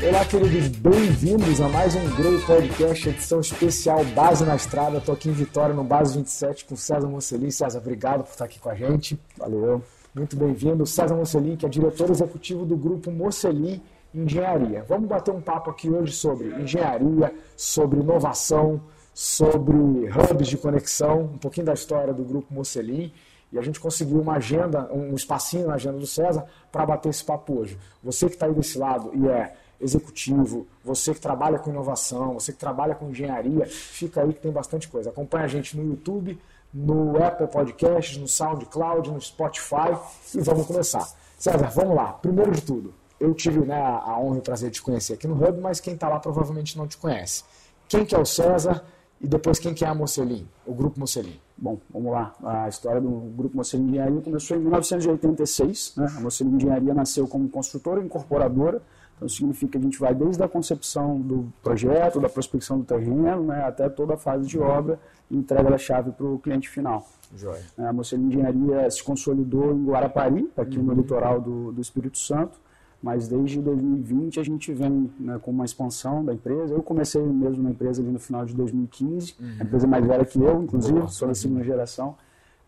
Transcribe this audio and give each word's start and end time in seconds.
Olá, 0.00 0.24
queridos, 0.24 0.68
bem-vindos 0.68 1.60
a 1.60 1.68
mais 1.68 1.96
um 1.96 2.14
Grow 2.14 2.40
Podcast, 2.46 3.08
edição 3.08 3.40
especial 3.40 4.04
Base 4.14 4.44
na 4.44 4.54
Estrada. 4.54 4.98
Estou 4.98 5.12
aqui 5.12 5.28
em 5.28 5.32
Vitória, 5.32 5.74
no 5.74 5.82
Base 5.82 6.16
27, 6.16 6.66
com 6.66 6.76
César 6.76 7.08
Mocelin. 7.08 7.50
César, 7.50 7.80
obrigado 7.80 8.22
por 8.22 8.30
estar 8.30 8.44
aqui 8.44 8.60
com 8.60 8.70
a 8.70 8.76
gente. 8.76 9.18
Valeu. 9.36 9.82
Muito 10.14 10.36
bem-vindo. 10.36 10.86
César 10.86 11.16
Mocelin, 11.16 11.56
que 11.56 11.66
é 11.66 11.68
diretor 11.68 12.08
executivo 12.10 12.64
do 12.64 12.76
grupo 12.76 13.10
Mocelin 13.10 13.82
Engenharia. 14.14 14.84
Vamos 14.88 15.08
bater 15.08 15.34
um 15.34 15.40
papo 15.40 15.68
aqui 15.70 15.90
hoje 15.90 16.12
sobre 16.12 16.54
engenharia, 16.62 17.34
sobre 17.56 17.98
inovação, 17.98 18.80
sobre 19.12 19.76
hubs 19.76 20.46
de 20.46 20.56
conexão, 20.56 21.22
um 21.22 21.38
pouquinho 21.38 21.66
da 21.66 21.74
história 21.74 22.14
do 22.14 22.22
grupo 22.22 22.54
Mocelin. 22.54 23.12
E 23.50 23.58
a 23.58 23.62
gente 23.62 23.80
conseguiu 23.80 24.20
uma 24.20 24.34
agenda, 24.34 24.88
um 24.92 25.12
espacinho 25.14 25.66
na 25.66 25.74
agenda 25.74 25.98
do 25.98 26.06
César 26.06 26.44
para 26.70 26.86
bater 26.86 27.08
esse 27.08 27.24
papo 27.24 27.58
hoje. 27.58 27.76
Você 28.00 28.26
que 28.26 28.34
está 28.34 28.46
aí 28.46 28.54
desse 28.54 28.78
lado 28.78 29.10
e 29.12 29.26
é 29.26 29.54
executivo, 29.80 30.66
você 30.84 31.14
que 31.14 31.20
trabalha 31.20 31.58
com 31.58 31.70
inovação, 31.70 32.34
você 32.34 32.52
que 32.52 32.58
trabalha 32.58 32.94
com 32.94 33.10
engenharia, 33.10 33.66
fica 33.66 34.22
aí 34.22 34.32
que 34.32 34.40
tem 34.40 34.50
bastante 34.50 34.88
coisa. 34.88 35.10
Acompanha 35.10 35.44
a 35.44 35.48
gente 35.48 35.76
no 35.76 35.84
YouTube, 35.84 36.38
no 36.72 37.22
Apple 37.22 37.46
Podcasts, 37.46 38.16
no 38.16 38.28
SoundCloud, 38.28 39.10
no 39.10 39.20
Spotify 39.20 39.96
e 40.34 40.40
vamos 40.40 40.66
começar. 40.66 41.08
César, 41.38 41.70
vamos 41.70 41.94
lá. 41.94 42.12
Primeiro 42.14 42.50
de 42.50 42.62
tudo, 42.62 42.92
eu 43.20 43.32
tive 43.34 43.60
né, 43.60 43.80
a 43.80 44.18
honra 44.18 44.36
e 44.36 44.38
o 44.40 44.42
prazer 44.42 44.70
de 44.70 44.76
te 44.76 44.82
conhecer 44.82 45.14
aqui 45.14 45.26
no 45.26 45.34
Hub, 45.34 45.60
mas 45.60 45.80
quem 45.80 45.94
está 45.94 46.08
lá 46.08 46.18
provavelmente 46.18 46.76
não 46.76 46.86
te 46.86 46.96
conhece. 46.96 47.44
Quem 47.88 48.04
que 48.04 48.14
é 48.14 48.18
o 48.18 48.26
César 48.26 48.84
e 49.20 49.26
depois 49.26 49.58
quem 49.58 49.72
que 49.72 49.84
é 49.84 49.88
a 49.88 49.94
Mocelin, 49.94 50.46
o 50.66 50.74
Grupo 50.74 51.00
Mocelin? 51.00 51.40
Bom, 51.56 51.78
vamos 51.90 52.12
lá. 52.12 52.34
A 52.44 52.68
história 52.68 53.00
do 53.00 53.08
Grupo 53.08 53.56
Mocelin 53.56 53.88
Engenharia 53.88 54.20
começou 54.20 54.56
em 54.56 54.60
1986. 54.60 55.94
Né? 55.96 56.14
A 56.16 56.20
Mocelin 56.20 56.54
Engenharia 56.54 56.94
nasceu 56.94 57.26
como 57.26 57.48
construtora 57.48 58.00
e 58.00 58.04
incorporadora 58.04 58.80
então, 59.18 59.28
significa 59.28 59.72
que 59.72 59.78
a 59.78 59.80
gente 59.80 59.98
vai 59.98 60.14
desde 60.14 60.42
a 60.42 60.48
concepção 60.48 61.20
do 61.20 61.52
projeto, 61.62 62.20
da 62.20 62.28
prospecção 62.28 62.78
do 62.78 62.84
terreno, 62.84 63.42
né, 63.42 63.64
até 63.64 63.88
toda 63.88 64.14
a 64.14 64.16
fase 64.16 64.46
de 64.46 64.58
obra 64.58 64.98
e 65.28 65.36
entrega 65.36 65.68
da 65.68 65.76
chave 65.76 66.12
para 66.12 66.24
o 66.24 66.38
cliente 66.38 66.68
final. 66.68 67.06
Joia. 67.36 67.60
A 67.76 67.92
Mocelin 67.92 68.28
Engenharia 68.28 68.90
se 68.90 69.02
consolidou 69.02 69.74
em 69.74 69.84
Guarapari, 69.84 70.48
aqui 70.56 70.78
uhum. 70.78 70.84
no 70.84 70.94
litoral 70.94 71.40
do, 71.40 71.72
do 71.72 71.80
Espírito 71.80 72.16
Santo, 72.16 72.58
mas 73.02 73.28
desde 73.28 73.60
2020 73.60 74.40
a 74.40 74.42
gente 74.42 74.72
vem 74.72 75.10
né, 75.18 75.38
com 75.42 75.50
uma 75.50 75.64
expansão 75.64 76.24
da 76.24 76.32
empresa. 76.32 76.74
Eu 76.74 76.82
comecei 76.82 77.20
mesmo 77.22 77.62
na 77.62 77.70
empresa 77.70 78.00
ali 78.00 78.10
no 78.10 78.18
final 78.18 78.44
de 78.46 78.54
2015, 78.54 79.34
uhum. 79.38 79.46
a 79.60 79.64
empresa 79.64 79.86
é 79.86 79.88
mais 79.88 80.06
velha 80.06 80.24
que 80.24 80.40
eu, 80.40 80.62
inclusive, 80.62 80.98
Boa. 80.98 81.08
sou 81.08 81.28
da 81.28 81.34
segunda 81.34 81.64
geração. 81.64 82.16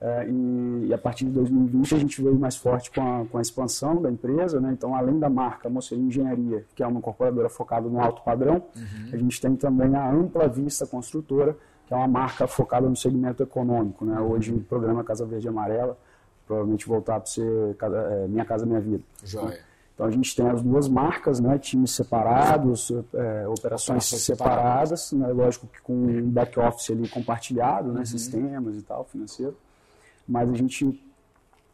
É, 0.01 0.27
e, 0.27 0.87
e, 0.87 0.95
a 0.95 0.99
partir 0.99 1.27
de 1.27 1.31
2020 1.33 1.95
a 1.95 1.99
gente 1.99 2.23
veio 2.23 2.39
mais 2.39 2.57
forte 2.57 2.91
com 2.91 3.03
a, 3.03 3.27
com 3.27 3.37
a 3.37 3.43
expansão 3.43 4.01
da 4.01 4.11
empresa, 4.11 4.59
né? 4.59 4.71
então 4.73 4.95
além 4.95 5.19
da 5.19 5.29
marca 5.29 5.69
Mocelin 5.69 6.07
Engenharia, 6.07 6.65
que 6.75 6.83
é 6.83 6.87
uma 6.87 7.01
incorporadora 7.01 7.51
focada 7.51 7.87
no 7.87 8.01
alto 8.01 8.23
padrão, 8.23 8.63
uhum. 8.75 9.11
a 9.13 9.17
gente 9.19 9.39
tem 9.39 9.55
também 9.57 9.95
a 9.95 10.11
Ampla 10.11 10.49
Vista 10.49 10.87
Construtora, 10.87 11.55
que 11.87 11.93
é 11.93 11.97
uma 11.97 12.09
marca 12.09 12.47
focada 12.47 12.89
no 12.89 12.97
segmento 12.97 13.43
econômico. 13.43 14.07
Né? 14.07 14.19
Hoje 14.19 14.55
o 14.55 14.61
programa 14.61 15.05
Casa 15.05 15.27
Verde 15.27 15.47
e 15.47 15.51
Amarela, 15.51 15.99
provavelmente 16.47 16.87
voltar 16.87 17.21
para 17.21 17.27
ser 17.27 17.77
é, 17.79 18.27
Minha 18.27 18.47
Casa 18.47 18.65
Minha 18.65 18.81
Vida. 18.81 19.05
Joia. 19.23 19.59
Então 19.95 20.07
a 20.07 20.11
gente 20.11 20.35
tem 20.35 20.49
as 20.49 20.63
duas 20.63 20.89
marcas, 20.89 21.41
né, 21.41 21.59
times 21.59 21.91
separados, 21.91 22.91
é, 23.13 23.47
operações 23.47 24.07
separadas, 24.07 25.13
né, 25.13 25.29
lógico 25.29 25.67
que 25.67 25.83
com 25.83 25.93
um 25.93 26.31
back-office 26.31 26.91
ali 26.91 27.07
compartilhado, 27.07 27.93
né, 27.93 27.99
uhum. 27.99 28.07
sistemas 28.07 28.79
e 28.79 28.83
tal, 28.83 29.05
financeiro 29.05 29.55
mas 30.31 30.49
a 30.49 30.55
gente 30.55 31.03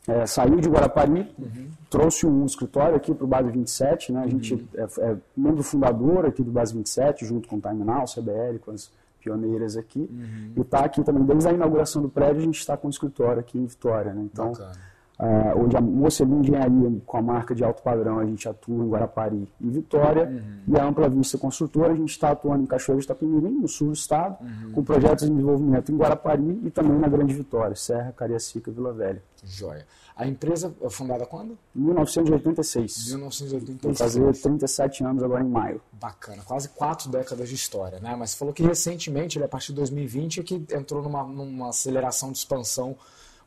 é, 0.09 0.27
saiu 0.27 0.57
de 0.57 0.69
Guarapari, 0.69 1.35
uhum. 1.39 1.69
trouxe 1.91 2.27
um 2.27 2.47
escritório 2.47 2.97
aqui 2.97 3.15
para 3.15 3.25
o 3.25 3.29
Base 3.29 3.51
27, 3.51 4.13
né? 4.13 4.23
a 4.25 4.27
gente 4.27 4.55
uhum. 4.55 4.67
é, 4.75 5.11
é, 5.11 5.17
membro 5.37 5.63
fundador 5.63 6.25
aqui 6.25 6.43
do 6.43 6.51
Base 6.51 6.75
27, 6.75 7.27
junto 7.27 7.49
com 7.49 7.57
o 7.57 7.61
Time 7.61 7.85
Now, 7.85 8.05
CBL, 8.05 8.59
com 8.65 8.71
as 8.71 8.91
pioneiras 9.21 9.77
aqui, 9.77 10.09
uhum. 10.11 10.53
e 10.57 10.61
está 10.61 10.81
aqui 10.81 11.03
também, 11.05 11.25
desde 11.25 11.49
a 11.49 11.53
inauguração 11.53 12.01
do 12.01 12.09
prédio, 12.09 12.41
a 12.41 12.45
gente 12.45 12.59
está 12.59 12.77
com 12.77 12.87
o 12.87 12.91
escritório 12.91 13.41
aqui 13.41 13.59
em 13.59 13.67
Vitória. 13.67 14.15
Né? 14.15 14.23
Então, 14.33 14.53
Bacana 14.53 14.96
Uh, 15.19 15.65
onde 15.65 15.75
a 15.75 15.81
Mocelin 15.81 16.41
Engenharia, 16.41 17.01
com 17.07 17.17
a 17.17 17.23
marca 17.23 17.55
de 17.55 17.65
alto 17.65 17.83
padrão, 17.83 18.19
a 18.19 18.27
gente 18.27 18.47
atua 18.47 18.85
em 18.85 18.89
Guarapari 18.91 19.49
e 19.59 19.71
Vitória, 19.71 20.27
uhum. 20.27 20.75
e 20.75 20.79
a 20.79 20.85
Ampla 20.85 21.09
Vista 21.09 21.39
Construtora, 21.39 21.93
a 21.93 21.97
gente 21.97 22.11
está 22.11 22.33
atuando 22.33 22.65
em 22.65 22.67
Cachoeiro 22.67 23.01
de 23.01 23.07
Itapemirim, 23.07 23.61
no 23.61 23.67
sul 23.67 23.89
do 23.89 23.93
estado, 23.95 24.37
uhum. 24.43 24.73
com 24.73 24.85
projetos 24.85 25.25
de 25.25 25.31
desenvolvimento 25.31 25.91
em 25.91 25.97
Guarapari 25.97 26.61
e 26.65 26.71
também 26.71 26.99
na 26.99 27.09
Grande 27.09 27.33
Vitória, 27.33 27.75
Serra, 27.75 28.13
Cariacica 28.13 28.71
Vila 28.71 28.93
Velha. 28.93 29.23
Joia. 29.43 29.87
A 30.17 30.27
empresa 30.27 30.75
é 30.83 30.91
fundada 30.91 31.25
quando? 31.27 31.59
1986. 31.75 33.09
1986. 33.09 33.83
Vai 33.83 33.95
fazer 33.95 34.43
37 34.43 35.05
anos 35.05 35.23
agora 35.23 35.45
em 35.45 35.49
maio. 35.49 35.81
Bacana, 35.93 36.43
quase 36.43 36.71
quatro 36.71 37.11
décadas 37.11 37.49
de 37.49 37.55
história, 37.55 38.01
né? 38.01 38.17
Mas 38.19 38.31
você 38.31 38.39
falou 38.39 38.55
que 38.55 38.63
recentemente, 38.63 39.43
a 39.43 39.49
partir 39.49 39.69
de 39.69 39.75
2020, 39.77 40.41
é 40.41 40.43
que 40.43 40.67
entrou 40.75 41.03
numa, 41.03 41.23
numa 41.23 41.69
aceleração 41.69 42.33
de 42.33 42.39
expansão 42.39 42.97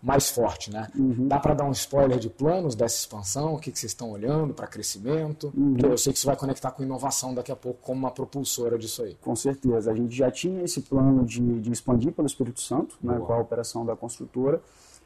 mais 0.01 0.29
forte, 0.29 0.71
né? 0.71 0.87
Uhum. 0.97 1.27
Dá 1.27 1.37
para 1.39 1.53
dar 1.53 1.65
um 1.65 1.71
spoiler 1.71 2.17
de 2.17 2.29
planos 2.29 2.73
dessa 2.73 2.95
expansão? 2.95 3.55
O 3.55 3.59
que, 3.59 3.71
que 3.71 3.77
vocês 3.77 3.91
estão 3.91 4.11
olhando 4.11 4.53
para 4.53 4.65
crescimento? 4.65 5.51
Uhum. 5.55 5.75
Eu 5.77 5.97
sei 5.97 6.13
que 6.13 6.17
isso 6.17 6.27
vai 6.27 6.37
conectar 6.37 6.71
com 6.71 6.81
inovação 6.81 7.33
daqui 7.33 7.51
a 7.51 7.55
pouco 7.55 7.79
como 7.81 7.99
uma 7.99 8.11
propulsora 8.11 8.77
disso 8.77 9.03
aí. 9.03 9.17
Com 9.21 9.35
certeza. 9.35 9.91
A 9.91 9.95
gente 9.95 10.15
já 10.15 10.31
tinha 10.31 10.63
esse 10.63 10.81
plano 10.81 11.25
de, 11.25 11.59
de 11.59 11.71
expandir 11.71 12.13
pelo 12.13 12.27
Espírito 12.27 12.61
Santo, 12.61 12.97
né, 13.03 13.19
com 13.19 13.33
a 13.33 13.39
operação 13.39 13.85
da 13.85 13.95
construtora. 13.95 14.61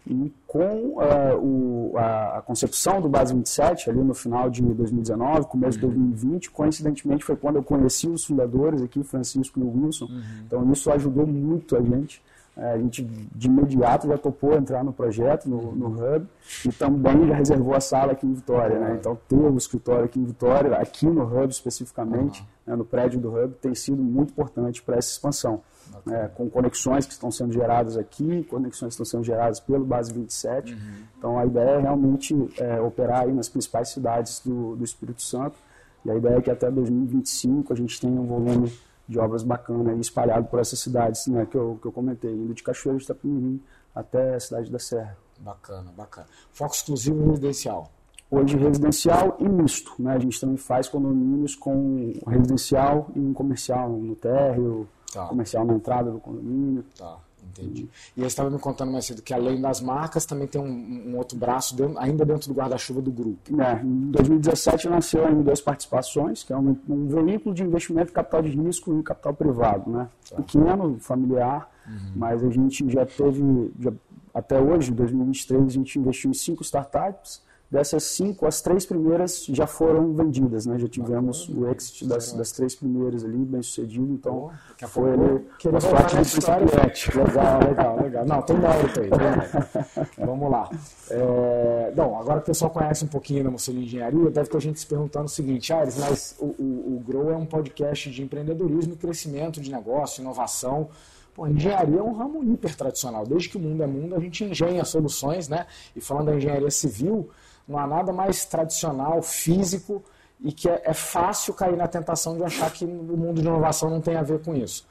E 0.05 0.33
com 0.45 0.97
uh, 0.97 1.37
o, 1.41 1.97
a, 1.97 2.39
a, 2.39 2.41
concepção 2.41 2.99
do 2.99 3.07
Base 3.07 3.33
27, 3.33 3.89
ali 3.89 4.03
no 4.03 4.13
final 4.13 4.49
de 4.49 4.61
2019, 4.61 5.47
começo 5.47 5.77
de 5.77 5.87
2020, 5.87 6.47
uhum. 6.47 6.53
coincidentemente 6.53 7.23
foi 7.23 7.37
quando 7.37 7.55
eu 7.55 7.63
conheci 7.63 8.09
os 8.09 8.25
fundadores 8.25 8.81
aqui, 8.81 9.01
Francisco 9.01 9.61
e 9.61 9.63
o 9.63 9.85
Wilson. 9.85 10.05
Uhum. 10.05 10.21
Então 10.45 10.71
isso 10.73 10.91
ajudou 10.91 11.25
muito 11.25 11.77
a 11.77 11.81
gente. 11.81 12.21
É, 12.55 12.73
a 12.73 12.77
gente 12.77 13.03
de 13.03 13.47
imediato 13.47 14.07
já 14.07 14.17
topou 14.17 14.53
entrar 14.53 14.83
no 14.83 14.93
projeto, 14.93 15.49
no, 15.49 15.71
no 15.71 15.87
Hub, 15.87 16.27
e 16.63 16.69
também 16.69 17.27
já 17.27 17.35
reservou 17.35 17.73
a 17.73 17.79
sala 17.79 18.11
aqui 18.11 18.27
em 18.27 18.33
Vitória. 18.33 18.77
Né? 18.79 18.97
Então, 18.99 19.17
ter 19.27 19.35
o 19.35 19.57
escritório 19.57 20.05
aqui 20.05 20.19
em 20.19 20.23
Vitória, 20.23 20.75
aqui 20.75 21.07
no 21.07 21.23
Hub 21.23 21.49
especificamente, 21.49 22.47
né, 22.65 22.75
no 22.75 22.85
prédio 22.85 23.19
do 23.19 23.29
Hub, 23.29 23.55
tem 23.55 23.73
sido 23.73 24.03
muito 24.03 24.31
importante 24.31 24.83
para 24.83 24.97
essa 24.97 25.09
expansão. 25.09 25.61
É, 26.09 26.27
com 26.27 26.49
conexões 26.49 27.05
que 27.05 27.11
estão 27.11 27.29
sendo 27.29 27.53
geradas 27.53 27.97
aqui, 27.97 28.43
conexões 28.49 28.95
que 28.95 29.03
estão 29.03 29.05
sendo 29.05 29.23
geradas 29.23 29.59
pelo 29.59 29.85
Base 29.85 30.13
27. 30.13 30.73
Uhum. 30.73 30.79
Então, 31.17 31.39
a 31.39 31.45
ideia 31.45 31.71
é 31.71 31.79
realmente 31.79 32.35
é, 32.57 32.79
operar 32.81 33.23
aí 33.23 33.33
nas 33.33 33.49
principais 33.49 33.89
cidades 33.89 34.41
do, 34.45 34.75
do 34.75 34.83
Espírito 34.83 35.21
Santo, 35.21 35.57
e 36.05 36.11
a 36.11 36.15
ideia 36.15 36.37
é 36.37 36.41
que 36.41 36.51
até 36.51 36.69
2025 36.69 37.73
a 37.73 37.75
gente 37.75 37.99
tenha 37.99 38.19
um 38.19 38.25
volume 38.25 38.71
de 39.07 39.19
obras 39.19 39.43
bacanas 39.43 39.99
espalhado 39.99 40.47
por 40.47 40.59
essas 40.59 40.79
cidades 40.79 41.27
né, 41.27 41.45
que, 41.45 41.57
eu, 41.57 41.77
que 41.81 41.87
eu 41.87 41.91
comentei, 41.91 42.31
indo 42.31 42.53
de 42.53 42.63
Cachoeiro 42.63 42.97
de 42.97 43.03
Itapemirim 43.03 43.61
até 43.93 44.35
a 44.35 44.39
cidade 44.39 44.71
da 44.71 44.79
Serra. 44.79 45.17
Bacana, 45.39 45.91
bacana. 45.95 46.27
Foco 46.51 46.73
exclusivo 46.73 47.29
residencial. 47.31 47.91
Hoje 48.31 48.57
residencial 48.57 49.37
e 49.39 49.47
misto. 49.47 49.93
Né? 49.99 50.13
A 50.13 50.19
gente 50.19 50.39
também 50.39 50.57
faz 50.57 50.87
condomínios 50.87 51.55
com 51.55 52.13
residencial 52.25 53.09
e 53.15 53.19
um 53.19 53.33
comercial 53.33 53.89
no 53.89 54.15
térreo, 54.15 54.87
tá. 55.13 55.27
comercial 55.27 55.65
na 55.65 55.73
entrada 55.73 56.09
do 56.09 56.19
condomínio. 56.19 56.83
Tá. 56.97 57.17
Entendi. 57.59 57.87
E 58.17 58.21
você 58.21 58.27
estava 58.27 58.49
me 58.49 58.57
contando 58.59 58.91
mais 58.91 59.05
cedo 59.05 59.21
que 59.21 59.33
além 59.33 59.61
das 59.61 59.79
marcas 59.79 60.25
também 60.25 60.47
tem 60.47 60.59
um, 60.59 61.11
um 61.11 61.17
outro 61.17 61.37
braço 61.37 61.75
dentro, 61.75 61.97
ainda 61.99 62.25
dentro 62.25 62.51
do 62.51 62.53
guarda-chuva 62.55 63.01
do 63.01 63.11
grupo. 63.11 63.61
É, 63.61 63.81
em 63.83 64.11
2017 64.11 64.89
nasceu 64.89 65.29
em 65.29 65.41
duas 65.41 65.61
participações, 65.61 66.43
que 66.43 66.51
é 66.51 66.57
um, 66.57 66.75
um 66.89 67.07
veículo 67.07 67.53
de 67.53 67.63
investimento 67.63 68.11
capital 68.11 68.41
de 68.41 68.49
risco 68.49 68.99
e 68.99 69.03
capital 69.03 69.33
privado, 69.33 69.89
né? 69.89 70.09
Tá. 70.29 70.37
Pequeno, 70.37 70.97
familiar, 70.99 71.69
uhum. 71.87 72.11
mas 72.15 72.43
a 72.43 72.49
gente 72.49 72.89
já 72.89 73.05
teve, 73.05 73.71
já, 73.79 73.93
até 74.33 74.59
hoje, 74.59 74.91
em 74.91 74.95
2023, 74.95 75.63
a 75.63 75.69
gente 75.69 75.99
investiu 75.99 76.31
em 76.31 76.33
cinco 76.33 76.63
startups, 76.63 77.41
Dessas 77.73 78.03
cinco, 78.03 78.45
as 78.45 78.61
três 78.61 78.85
primeiras 78.85 79.45
já 79.49 79.65
foram 79.65 80.13
vendidas, 80.13 80.67
né? 80.67 80.77
Já 80.77 80.87
tivemos 80.87 81.49
o 81.49 81.67
exit 81.67 82.05
das, 82.05 82.31
das 82.31 82.51
três 82.51 82.75
primeiras 82.75 83.25
ali, 83.25 83.39
bem 83.39 83.63
sucedido, 83.63 84.13
então 84.13 84.51
oh, 84.79 84.87
foi 84.87 85.11
ali 85.11 85.43
uma 85.65 85.81
sorte 85.81 86.15
do 86.15 86.21
principiante. 86.21 87.09
Legal, 87.17 87.59
legal, 87.67 87.99
legal. 87.99 88.25
Não, 88.27 88.41
tem 88.43 88.57
mérito 88.59 88.99
aí. 88.99 89.09
Tem 89.09 90.23
Vamos 90.23 90.51
lá. 90.51 90.69
É, 91.09 91.91
bom, 91.95 92.15
agora 92.19 92.41
que 92.41 92.43
o 92.43 92.45
pessoal 92.45 92.69
conhece 92.69 93.05
um 93.05 93.07
pouquinho 93.07 93.43
da 93.43 93.49
Mussolini 93.49 93.85
Engenharia, 93.85 94.29
deve 94.29 94.49
ter 94.49 94.61
gente 94.61 94.79
se 94.79 94.85
perguntando 94.85 95.25
o 95.25 95.29
seguinte, 95.29 95.73
Aires, 95.73 95.97
mas 95.97 96.35
o, 96.39 96.45
o, 96.45 96.97
o 96.97 97.03
Grow 97.03 97.31
é 97.31 97.35
um 97.35 97.47
podcast 97.47 98.11
de 98.11 98.21
empreendedorismo 98.21 98.93
e 98.93 98.97
crescimento 98.97 99.59
de 99.59 99.71
negócio, 99.71 100.21
inovação, 100.21 100.89
Pô, 101.33 101.47
engenharia 101.47 101.97
é 101.97 102.03
um 102.03 102.13
ramo 102.13 102.43
hiper 102.43 102.75
tradicional. 102.75 103.25
Desde 103.25 103.49
que 103.49 103.57
o 103.57 103.59
mundo 103.59 103.81
é 103.81 103.87
mundo, 103.87 104.15
a 104.15 104.19
gente 104.19 104.43
engenha 104.43 104.85
soluções, 104.85 105.49
né? 105.49 105.65
E 105.95 105.99
falando 105.99 106.27
da 106.27 106.35
engenharia 106.35 106.69
civil, 106.69 107.31
não 107.67 107.79
há 107.79 107.87
nada 107.87 108.11
mais 108.11 108.45
tradicional, 108.45 109.21
físico, 109.21 110.03
e 110.39 110.51
que 110.51 110.69
é, 110.69 110.81
é 110.85 110.93
fácil 110.93 111.53
cair 111.53 111.77
na 111.77 111.87
tentação 111.87 112.35
de 112.35 112.43
achar 112.43 112.71
que 112.71 112.83
o 112.85 112.87
mundo 112.87 113.41
de 113.41 113.47
inovação 113.47 113.89
não 113.89 114.01
tem 114.01 114.15
a 114.15 114.23
ver 114.23 114.41
com 114.43 114.53
isso. 114.55 114.85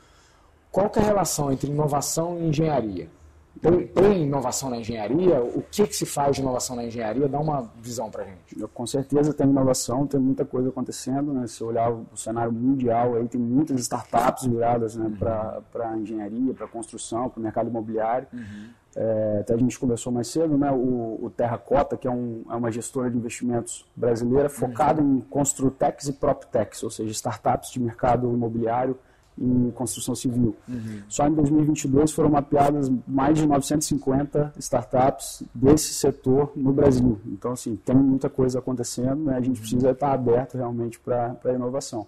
Qual 0.71 0.91
é 0.95 0.99
a 0.99 1.03
relação 1.03 1.53
entre 1.53 1.71
inovação 1.71 2.39
e 2.39 2.49
engenharia? 2.49 3.09
Tem, 3.61 3.87
tem, 3.87 4.23
inovação 4.25 4.71
na 4.71 4.79
engenharia? 4.79 5.41
O 5.41 5.63
que, 5.71 5.87
que 5.87 5.95
se 5.95 6.07
faz 6.07 6.37
de 6.37 6.43
inovação 6.43 6.75
na 6.75 6.85
engenharia? 6.85 7.29
Dá 7.29 7.39
uma 7.39 7.71
visão 7.81 8.11
para 8.11 8.23
a 8.23 8.27
gente. 8.27 8.59
Eu, 8.59 8.69
com 8.69 8.87
certeza 8.87 9.33
tem 9.33 9.47
inovação, 9.47 10.07
tem 10.07 10.19
muita 10.19 10.45
coisa 10.45 10.71
acontecendo. 10.71 11.33
Né? 11.33 11.47
Se 11.47 11.63
olhar 11.63 11.91
o 11.91 12.17
cenário 12.17 12.53
mundial, 12.53 13.15
aí 13.15 13.29
tem 13.29 13.41
muitas 13.41 13.81
startups 13.81 14.47
viradas 14.47 14.97
né, 14.97 15.07
uhum. 15.07 15.17
para 15.17 15.91
a 15.91 15.97
engenharia, 15.97 16.55
para 16.55 16.67
a 16.67 16.69
construção, 16.69 17.29
para 17.29 17.39
o 17.39 17.43
mercado 17.43 17.69
imobiliário. 17.69 18.27
Uhum. 18.33 18.71
É, 18.95 19.39
até 19.41 19.55
a 19.55 19.57
gente 19.57 19.79
conversou 19.79 20.13
mais 20.13 20.29
cedo, 20.29 20.59
né, 20.59 20.71
o, 20.71 21.19
o 21.23 21.31
Terracota, 21.31 21.97
que 21.97 22.07
é, 22.07 22.11
um, 22.11 22.45
é, 22.51 22.55
uma 22.55 22.71
gestora 22.71 23.11
de 23.11 23.17
investimentos 23.17 23.87
brasileira 23.97 24.51
focada 24.51 25.01
uhum. 25.01 25.19
em 25.19 25.21
Construtex 25.21 26.09
e 26.09 26.13
PropTex, 26.13 26.83
ou 26.83 26.91
seja, 26.91 27.11
startups 27.11 27.71
de 27.71 27.81
mercado 27.81 28.31
imobiliário 28.31 28.99
em 29.39 29.71
construção 29.71 30.15
civil. 30.15 30.55
Uhum. 30.69 31.03
Só 31.09 31.27
em 31.27 31.35
2022 31.35 32.13
foram 32.13 32.31
mapeadas 32.31 32.91
mais 33.07 33.39
de 33.39 33.47
950 33.47 34.53
startups 34.59 35.43
desse 35.55 35.95
setor 35.95 36.53
no 36.55 36.73
Brasil. 36.73 37.19
Então, 37.27 37.53
assim, 37.53 37.77
tem 37.77 37.97
muita 37.97 38.29
coisa 38.29 38.59
acontecendo, 38.59 39.25
né? 39.25 39.37
a 39.37 39.41
gente 39.41 39.61
precisa 39.61 39.91
estar 39.91 40.13
aberto 40.13 40.57
realmente 40.57 40.99
para 41.01 41.37
a 41.45 41.53
inovação. 41.53 42.07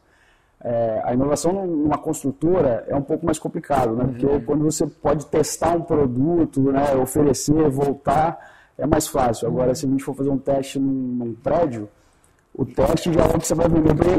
É, 0.61 1.03
a 1.05 1.13
inovação 1.13 1.67
numa 1.67 1.99
construtora 1.99 2.85
é 2.89 2.97
um 2.97 3.03
pouco 3.03 3.27
mais 3.27 3.39
complicado, 3.39 3.95
né? 3.95 4.05
Porque 4.07 4.25
uhum. 4.25 4.41
quando 4.41 4.65
você 4.65 4.87
pode 4.87 5.27
testar 5.27 5.77
um 5.77 5.83
produto, 5.83 6.73
né, 6.73 6.97
oferecer, 6.97 7.69
voltar, 7.69 8.39
é 8.79 8.87
mais 8.87 9.07
fácil. 9.07 9.47
Agora, 9.47 9.69
uhum. 9.69 9.75
se 9.75 9.85
a 9.85 9.89
gente 9.91 10.03
for 10.03 10.15
fazer 10.15 10.31
um 10.31 10.39
teste 10.39 10.79
num, 10.79 10.91
num 10.91 11.35
prédio, 11.35 11.87
o 12.57 12.65
teste 12.65 13.13
já 13.13 13.23
é 13.23 13.27
o 13.27 13.39
que 13.39 13.47
você 13.49 13.55
vai 13.55 13.69
vender 13.69 13.93
para 13.97 14.07
o 14.07 14.19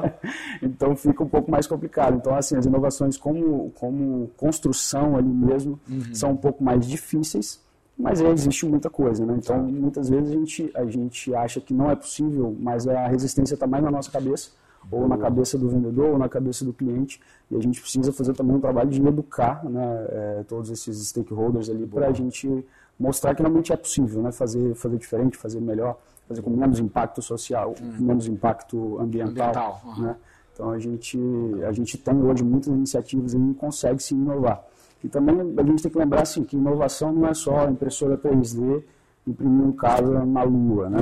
né? 0.00 0.14
então 0.62 0.96
fica 0.96 1.22
um 1.22 1.28
pouco 1.28 1.50
mais 1.50 1.66
complicado. 1.66 2.16
Então, 2.16 2.34
assim, 2.34 2.56
as 2.56 2.64
inovações 2.64 3.18
como, 3.18 3.70
como 3.74 4.30
construção 4.36 5.14
ali 5.14 5.28
mesmo 5.28 5.78
uhum. 5.88 6.14
são 6.14 6.30
um 6.30 6.36
pouco 6.36 6.64
mais 6.64 6.86
difíceis, 6.86 7.60
mas 7.98 8.22
aí 8.22 8.32
existe 8.32 8.64
muita 8.64 8.88
coisa, 8.88 9.26
né? 9.26 9.34
Então, 9.36 9.62
muitas 9.62 10.08
vezes 10.08 10.30
a 10.30 10.32
gente, 10.32 10.70
a 10.74 10.84
gente 10.86 11.34
acha 11.34 11.60
que 11.60 11.74
não 11.74 11.90
é 11.90 11.94
possível, 11.94 12.56
mas 12.58 12.88
a 12.88 13.08
resistência 13.08 13.54
está 13.54 13.66
mais 13.66 13.84
na 13.84 13.90
nossa 13.90 14.10
cabeça, 14.10 14.50
ou 14.90 15.06
na 15.06 15.18
cabeça 15.18 15.58
do 15.58 15.68
vendedor, 15.68 16.12
ou 16.12 16.18
na 16.18 16.30
cabeça 16.30 16.64
do 16.64 16.72
cliente, 16.72 17.20
e 17.50 17.56
a 17.56 17.60
gente 17.60 17.78
precisa 17.78 18.10
fazer 18.10 18.32
também 18.32 18.56
um 18.56 18.60
trabalho 18.60 18.88
de 18.88 19.06
educar 19.06 19.62
né, 19.68 20.06
é, 20.08 20.44
todos 20.48 20.70
esses 20.70 21.08
stakeholders 21.08 21.68
ali 21.68 21.86
para 21.86 22.08
a 22.08 22.12
gente 22.12 22.64
mostrar 22.98 23.34
que 23.34 23.42
realmente 23.42 23.72
é 23.72 23.76
possível, 23.76 24.22
né? 24.22 24.32
Fazer, 24.32 24.74
fazer 24.74 24.96
diferente, 24.96 25.36
fazer 25.36 25.60
melhor 25.60 25.98
fazer 26.28 26.42
com 26.42 26.50
menos 26.50 26.78
impacto 26.78 27.22
social, 27.22 27.74
uhum. 27.80 28.06
menos 28.06 28.26
impacto 28.26 28.98
ambiental. 28.98 29.48
ambiental 29.48 29.82
uhum. 29.84 30.02
né? 30.02 30.16
Então 30.52 30.70
a 30.70 30.78
gente, 30.78 31.18
a 31.66 31.72
gente 31.72 31.98
tem 31.98 32.22
hoje 32.22 32.44
muitas 32.44 32.68
iniciativas 32.68 33.34
e 33.34 33.54
consegue 33.54 34.02
se 34.02 34.14
inovar. 34.14 34.64
E 35.02 35.08
também 35.08 35.36
a 35.58 35.62
gente 35.62 35.82
tem 35.82 35.92
que 35.92 35.98
lembrar 35.98 36.22
assim, 36.22 36.44
que 36.44 36.56
inovação 36.56 37.12
não 37.12 37.26
é 37.26 37.34
só 37.34 37.68
impressora 37.68 38.16
3D 38.16 38.82
imprimir 39.26 39.66
um 39.66 39.72
casa 39.72 40.24
na 40.24 40.42
Lua, 40.42 40.88
né? 40.88 40.98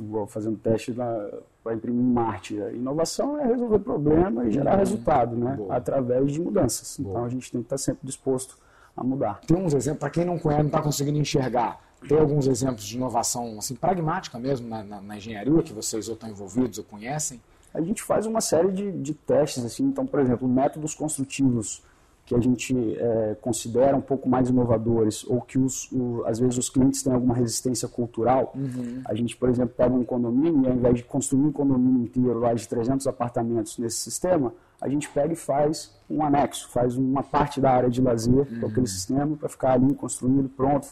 Uhum. 0.00 0.26
fazendo 0.26 0.56
teste 0.58 0.92
para 0.92 1.74
imprimir 1.74 2.00
em 2.00 2.12
Marte. 2.12 2.60
A 2.62 2.70
inovação 2.70 3.38
é 3.38 3.46
resolver 3.46 3.78
problema 3.80 4.44
e 4.44 4.50
gerar 4.50 4.72
uhum. 4.72 4.78
resultado, 4.78 5.36
né? 5.36 5.58
através 5.70 6.32
de 6.32 6.40
mudanças. 6.40 6.98
Boa. 6.98 7.10
Então 7.10 7.24
a 7.24 7.28
gente 7.28 7.50
tem 7.50 7.60
que 7.60 7.66
estar 7.66 7.78
sempre 7.78 8.06
disposto 8.06 8.56
a 8.96 9.02
mudar. 9.02 9.40
Tem 9.46 9.56
uns 9.56 9.74
exemplos, 9.74 10.00
para 10.00 10.10
quem 10.10 10.24
não 10.24 10.38
conhece, 10.38 10.62
não 10.62 10.68
está 10.68 10.82
conseguindo 10.82 11.18
enxergar 11.18 11.80
tem 12.08 12.18
alguns 12.18 12.46
exemplos 12.46 12.84
de 12.84 12.96
inovação 12.96 13.58
assim, 13.58 13.74
pragmática 13.74 14.38
mesmo 14.38 14.68
na, 14.68 14.82
na, 14.82 15.00
na 15.00 15.16
engenharia 15.16 15.62
que 15.62 15.72
vocês 15.72 16.08
ou 16.08 16.14
estão 16.14 16.28
envolvidos 16.28 16.78
ou 16.78 16.84
conhecem? 16.84 17.40
A 17.74 17.80
gente 17.80 18.02
faz 18.02 18.26
uma 18.26 18.40
série 18.40 18.70
de, 18.70 18.92
de 18.92 19.14
testes, 19.14 19.64
assim, 19.64 19.84
então, 19.84 20.06
por 20.06 20.20
exemplo, 20.20 20.46
métodos 20.46 20.94
construtivos 20.94 21.82
que 22.24 22.34
a 22.34 22.40
gente 22.40 22.96
é, 22.98 23.36
considera 23.40 23.96
um 23.96 24.00
pouco 24.00 24.28
mais 24.28 24.48
inovadores 24.48 25.24
ou 25.26 25.40
que 25.40 25.58
os, 25.58 25.90
o, 25.90 26.22
às 26.24 26.38
vezes 26.38 26.56
os 26.56 26.70
clientes 26.70 27.02
têm 27.02 27.12
alguma 27.12 27.34
resistência 27.34 27.88
cultural. 27.88 28.52
Uhum. 28.54 29.02
A 29.04 29.14
gente, 29.14 29.36
por 29.36 29.48
exemplo, 29.48 29.74
pega 29.76 29.92
um 29.92 30.04
condomínio 30.04 30.62
e 30.62 30.68
ao 30.68 30.74
invés 30.74 30.96
de 30.96 31.04
construir 31.04 31.46
um 31.46 31.52
condomínio 31.52 32.04
inteiro 32.04 32.38
lá 32.38 32.54
de 32.54 32.68
300 32.68 33.06
apartamentos 33.06 33.76
nesse 33.76 33.96
sistema, 33.96 34.54
a 34.80 34.88
gente 34.88 35.08
pega 35.08 35.32
e 35.32 35.36
faz 35.36 35.92
um 36.08 36.24
anexo, 36.24 36.68
faz 36.70 36.96
uma 36.96 37.22
parte 37.22 37.60
da 37.60 37.70
área 37.70 37.90
de 37.90 38.00
lazer 38.00 38.46
uhum. 38.50 38.60
com 38.60 38.66
aquele 38.66 38.86
sistema 38.86 39.36
para 39.36 39.48
ficar 39.48 39.72
ali 39.72 39.92
construído, 39.94 40.48
pronto, 40.48 40.88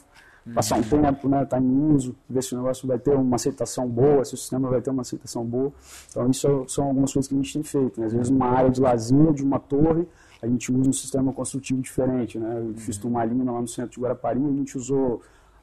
passar 0.55 0.77
um 0.77 0.83
tempo, 0.83 1.29
né, 1.29 1.43
estar 1.43 1.57
tá 1.57 1.63
em 1.63 1.95
uso, 1.95 2.17
ver 2.29 2.43
se 2.43 2.55
o 2.55 2.59
negócio 2.59 2.87
vai 2.87 2.99
ter 2.99 3.15
uma 3.15 3.37
aceitação 3.37 3.89
boa, 3.89 4.25
se 4.25 4.35
o 4.35 4.37
sistema 4.37 4.69
vai 4.69 4.81
ter 4.81 4.91
uma 4.91 5.03
aceitação 5.03 5.45
boa. 5.45 5.73
Então, 6.11 6.31
isso 6.31 6.65
são 6.69 6.87
algumas 6.87 7.13
coisas 7.13 7.29
que 7.29 7.35
a 7.35 7.39
gente 7.39 7.53
tem 7.53 7.63
feito. 7.63 8.01
Né? 8.01 8.07
Às 8.07 8.13
vezes, 8.13 8.31
numa 8.31 8.47
área 8.47 8.71
de 8.71 8.81
lazer, 8.81 9.33
de 9.33 9.43
uma 9.43 9.59
torre, 9.59 10.07
a 10.43 10.47
gente 10.47 10.73
usa 10.73 10.89
um 10.89 10.93
sistema 10.93 11.33
construtivo 11.33 11.81
diferente. 11.83 12.39
Né? 12.39 12.59
Eu 12.59 12.75
fiz 12.75 12.97
uhum. 12.97 13.03
Turmalina 13.03 13.53
lá 13.53 13.61
no 13.61 13.69
centro 13.69 13.91
de 13.91 14.01
Guarapari, 14.01 14.43
a 14.43 14.53
gente 14.53 14.77
usou 14.77 15.21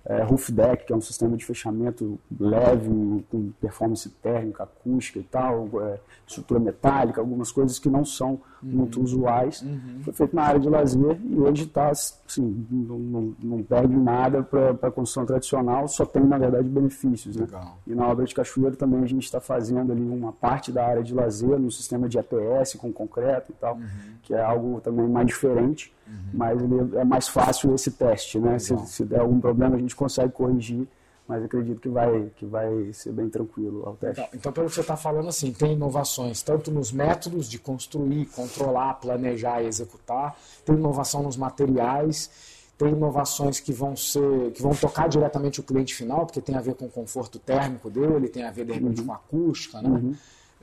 é, 0.10 0.24
roof 0.24 0.52
deck, 0.52 0.86
que 0.86 0.94
é 0.94 0.96
um 0.96 1.02
sistema 1.02 1.36
de 1.36 1.44
fechamento 1.44 2.18
leve, 2.40 2.90
com 3.30 3.52
performance 3.60 4.10
térmica, 4.10 4.64
acústica 4.64 5.20
e 5.20 5.24
tal, 5.24 5.70
é, 5.82 6.00
estrutura 6.26 6.60
metálica, 6.62 7.20
algumas 7.20 7.52
coisas 7.52 7.78
que 7.78 7.90
não 7.90 8.06
são 8.06 8.40
uhum. 8.64 8.70
muito 8.70 9.02
usuais. 9.02 9.62
Uhum. 9.62 10.00
Foi 10.04 10.14
feito 10.14 10.36
na 10.36 10.44
área 10.44 10.60
de 10.60 10.70
lazer 10.70 11.20
e 11.24 11.38
hoje 11.38 11.64
está, 11.64 11.90
assim, 11.90 12.66
não, 12.72 12.98
não, 12.98 13.36
não 13.44 13.64
perde 13.64 13.96
nada 13.98 14.42
para 14.44 14.72
a 14.72 14.92
construção 14.92 15.26
tradicional, 15.26 15.88
só 15.90 16.06
tem, 16.06 16.24
na 16.24 16.38
verdade, 16.38 16.70
benefícios. 16.70 17.36
Né? 17.36 17.46
E 17.86 17.94
na 17.94 18.08
obra 18.08 18.24
de 18.24 18.34
Cachoeiro 18.34 18.78
também 18.78 19.04
a 19.04 19.08
gente 19.08 19.24
está 19.24 19.42
fazendo 19.42 19.92
ali 19.92 20.02
uma 20.02 20.32
parte 20.32 20.72
da 20.72 20.86
área 20.86 21.04
de 21.04 21.14
lazer 21.14 21.60
no 21.60 21.70
sistema 21.70 22.08
de 22.08 22.18
APS 22.18 22.76
com 22.78 22.94
concreto 22.94 23.52
e 23.52 23.56
tal, 23.56 23.76
uhum. 23.76 23.88
que 24.24 24.34
é 24.34 24.42
algo 24.42 24.80
também 24.80 25.08
mais 25.08 25.28
diferente, 25.28 25.94
uhum. 26.08 26.14
mas 26.34 26.62
é 26.96 27.04
mais 27.04 27.28
fácil 27.28 27.76
esse 27.76 27.92
teste. 27.92 28.40
Né? 28.40 28.58
Se, 28.58 28.78
se 28.86 29.04
der 29.04 29.20
algum 29.20 29.40
problema, 29.40 29.76
a 29.76 29.80
gente 29.80 29.97
consegue 29.98 30.32
corrigir 30.32 30.88
mas 31.28 31.44
acredito 31.44 31.82
que 31.82 31.90
vai, 31.90 32.32
que 32.38 32.46
vai 32.46 32.94
ser 32.94 33.12
bem 33.12 33.30
tranquilo 33.30 33.84
ao 33.86 33.96
teste. 33.96 34.22
Então, 34.22 34.30
então 34.34 34.54
pelo 34.54 34.68
que 34.68 34.76
você 34.76 34.82
está 34.82 34.96
falando, 34.96 35.28
assim, 35.28 35.52
tem 35.52 35.74
inovações 35.74 36.42
tanto 36.42 36.72
nos 36.72 36.92
métodos 36.92 37.50
de 37.50 37.60
construir, 37.60 38.28
controlar, 38.28 38.94
planejar 38.94 39.62
e 39.62 39.68
executar, 39.68 40.38
tem 40.64 40.76
inovação 40.76 41.22
nos 41.22 41.36
materiais, 41.36 42.32
tem 42.78 42.90
inovações 42.90 43.60
que 43.60 43.74
vão 43.74 43.96
ser, 43.96 44.52
que 44.54 44.62
vão 44.62 44.74
tocar 44.74 45.10
diretamente 45.10 45.60
o 45.60 45.64
cliente 45.64 45.94
final, 45.94 46.26
porque 46.26 46.40
tem 46.40 46.56
a 46.56 46.62
ver 46.62 46.76
com 46.76 46.86
o 46.86 46.90
conforto 46.90 47.40
térmico 47.40 47.90
dele, 47.90 48.30
tem 48.30 48.44
a 48.44 48.52
ver 48.52 48.66
de 48.66 48.74
repente 48.74 49.02
uhum. 49.02 49.08
com 49.08 49.14
a 49.14 49.16
acústica, 49.16 49.82
né? 49.82 49.90
Uhum. 49.90 50.16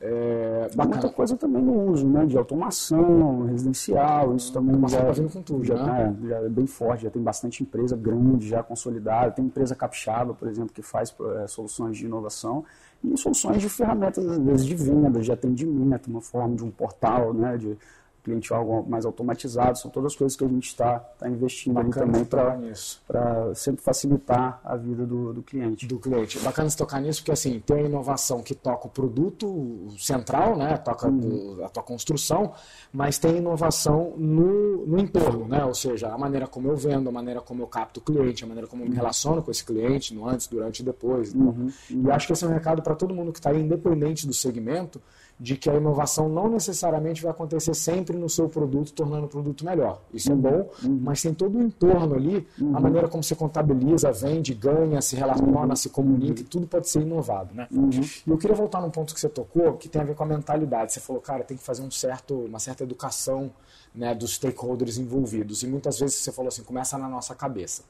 É, 0.06 0.68
muita 0.76 1.08
coisa 1.08 1.34
também 1.34 1.62
no 1.62 1.90
uso, 1.90 2.06
né? 2.06 2.26
De 2.26 2.36
automação 2.36 3.46
residencial, 3.46 4.36
isso 4.36 4.52
também 4.52 4.78
já, 4.86 5.02
tá 5.02 5.12
vindo 5.12 5.32
com 5.32 5.40
tudo, 5.40 5.64
já, 5.64 5.82
né? 5.82 6.14
é, 6.22 6.28
já 6.28 6.36
é 6.40 6.48
bem 6.50 6.66
forte, 6.66 7.04
já 7.04 7.10
tem 7.10 7.22
bastante 7.22 7.62
empresa 7.62 7.96
grande, 7.96 8.46
já 8.46 8.62
consolidada. 8.62 9.30
Tem 9.30 9.46
empresa 9.46 9.74
capixaba, 9.74 10.34
por 10.34 10.46
exemplo, 10.46 10.74
que 10.74 10.82
faz 10.82 11.14
é, 11.42 11.46
soluções 11.46 11.96
de 11.96 12.04
inovação 12.04 12.66
e 13.02 13.16
soluções 13.16 13.62
de 13.62 13.68
ferramentas, 13.70 14.26
às 14.26 14.36
vezes, 14.36 14.66
de 14.66 14.74
venda, 14.74 15.20
de 15.20 15.32
atendimento, 15.32 16.08
uma 16.08 16.20
forma 16.20 16.54
de 16.54 16.62
um 16.62 16.70
portal, 16.70 17.32
né? 17.32 17.56
De, 17.56 17.78
cliente 18.24 18.52
algo 18.52 18.84
mais 18.88 19.04
automatizado, 19.04 19.78
são 19.78 19.90
todas 19.90 20.12
as 20.12 20.16
coisas 20.16 20.36
que 20.36 20.44
a 20.44 20.48
gente 20.48 20.66
está 20.66 20.98
tá 20.98 21.28
investindo 21.28 21.74
Bacana 21.74 22.16
ali 22.16 22.24
também 22.24 22.94
para 23.06 23.54
sempre 23.54 23.82
facilitar 23.82 24.60
a 24.64 24.76
vida 24.76 25.04
do, 25.04 25.34
do 25.34 25.42
cliente. 25.42 25.86
Do 25.86 25.98
cliente. 25.98 26.38
Bacana 26.40 26.70
se 26.70 26.76
tocar 26.76 27.00
nisso, 27.00 27.20
porque 27.20 27.32
assim, 27.32 27.60
tem 27.60 27.76
a 27.76 27.82
inovação 27.82 28.42
que 28.42 28.54
toca 28.54 28.86
o 28.86 28.90
produto 28.90 29.88
central, 29.98 30.56
né, 30.56 30.76
toca 30.78 31.06
uhum. 31.06 31.62
a 31.62 31.68
tua 31.68 31.82
construção, 31.82 32.52
mas 32.92 33.18
tem 33.18 33.36
inovação 33.36 34.14
no, 34.16 34.86
no 34.86 34.98
entorno, 34.98 35.46
né, 35.46 35.62
ou 35.64 35.74
seja, 35.74 36.08
a 36.08 36.16
maneira 36.16 36.46
como 36.46 36.68
eu 36.68 36.76
vendo, 36.76 37.08
a 37.08 37.12
maneira 37.12 37.42
como 37.42 37.62
eu 37.62 37.66
capto 37.66 38.00
o 38.00 38.02
cliente, 38.02 38.42
a 38.42 38.46
maneira 38.46 38.66
como 38.66 38.82
eu 38.82 38.88
me 38.88 38.94
relaciono 38.94 39.42
com 39.42 39.50
esse 39.50 39.64
cliente, 39.64 40.14
no 40.14 40.26
antes, 40.26 40.46
durante 40.46 40.80
e 40.80 40.82
depois. 40.82 41.34
Então. 41.34 41.48
Uhum. 41.48 41.70
E 41.90 42.10
acho 42.10 42.26
que 42.26 42.32
esse 42.32 42.44
é 42.44 42.48
um 42.48 42.52
recado 42.52 42.80
para 42.80 42.94
todo 42.94 43.14
mundo 43.14 43.32
que 43.32 43.38
está 43.38 43.50
aí, 43.50 43.60
independente 43.60 44.26
do 44.26 44.32
segmento, 44.32 45.00
de 45.38 45.56
que 45.56 45.68
a 45.68 45.74
inovação 45.74 46.28
não 46.28 46.48
necessariamente 46.48 47.20
vai 47.22 47.30
acontecer 47.30 47.74
sempre 47.74 48.16
no 48.16 48.28
seu 48.28 48.48
produto, 48.48 48.92
tornando 48.92 49.26
o 49.26 49.28
produto 49.28 49.64
melhor. 49.64 50.00
Isso 50.12 50.30
é 50.30 50.34
uhum. 50.34 50.38
é 50.38 50.42
bom, 50.42 50.70
uhum. 50.84 51.00
mas 51.02 51.22
tem 51.22 51.34
todo 51.34 51.58
o 51.58 51.62
entorno 51.62 52.14
ali, 52.14 52.46
uhum. 52.60 52.76
a 52.76 52.80
maneira 52.80 53.08
como 53.08 53.22
você 53.22 53.34
contabiliza, 53.34 54.12
vende, 54.12 54.54
ganha, 54.54 55.00
se 55.00 55.16
relaciona, 55.16 55.74
se 55.74 55.90
comunica, 55.90 56.42
tudo 56.48 56.66
pode 56.66 56.88
ser 56.88 57.02
inovado. 57.02 57.54
Né? 57.54 57.66
Uhum. 57.70 57.90
E 58.26 58.30
eu 58.30 58.38
queria 58.38 58.54
voltar 58.54 58.80
num 58.80 58.90
ponto 58.90 59.12
que 59.12 59.20
você 59.20 59.28
tocou, 59.28 59.74
que 59.74 59.88
tem 59.88 60.02
a 60.02 60.04
ver 60.04 60.14
com 60.14 60.22
a 60.22 60.26
mentalidade. 60.26 60.92
Você 60.92 61.00
falou, 61.00 61.20
cara, 61.20 61.42
tem 61.42 61.56
que 61.56 61.62
fazer 61.62 61.82
um 61.82 61.90
certo, 61.90 62.34
uma 62.34 62.58
certa 62.58 62.84
educação 62.84 63.50
né, 63.94 64.14
dos 64.14 64.34
stakeholders 64.34 64.98
envolvidos. 64.98 65.62
E 65.62 65.66
muitas 65.66 65.98
vezes 65.98 66.16
você 66.16 66.30
falou 66.30 66.48
assim, 66.48 66.62
começa 66.62 66.96
na 66.96 67.08
nossa 67.08 67.34
cabeça 67.34 67.82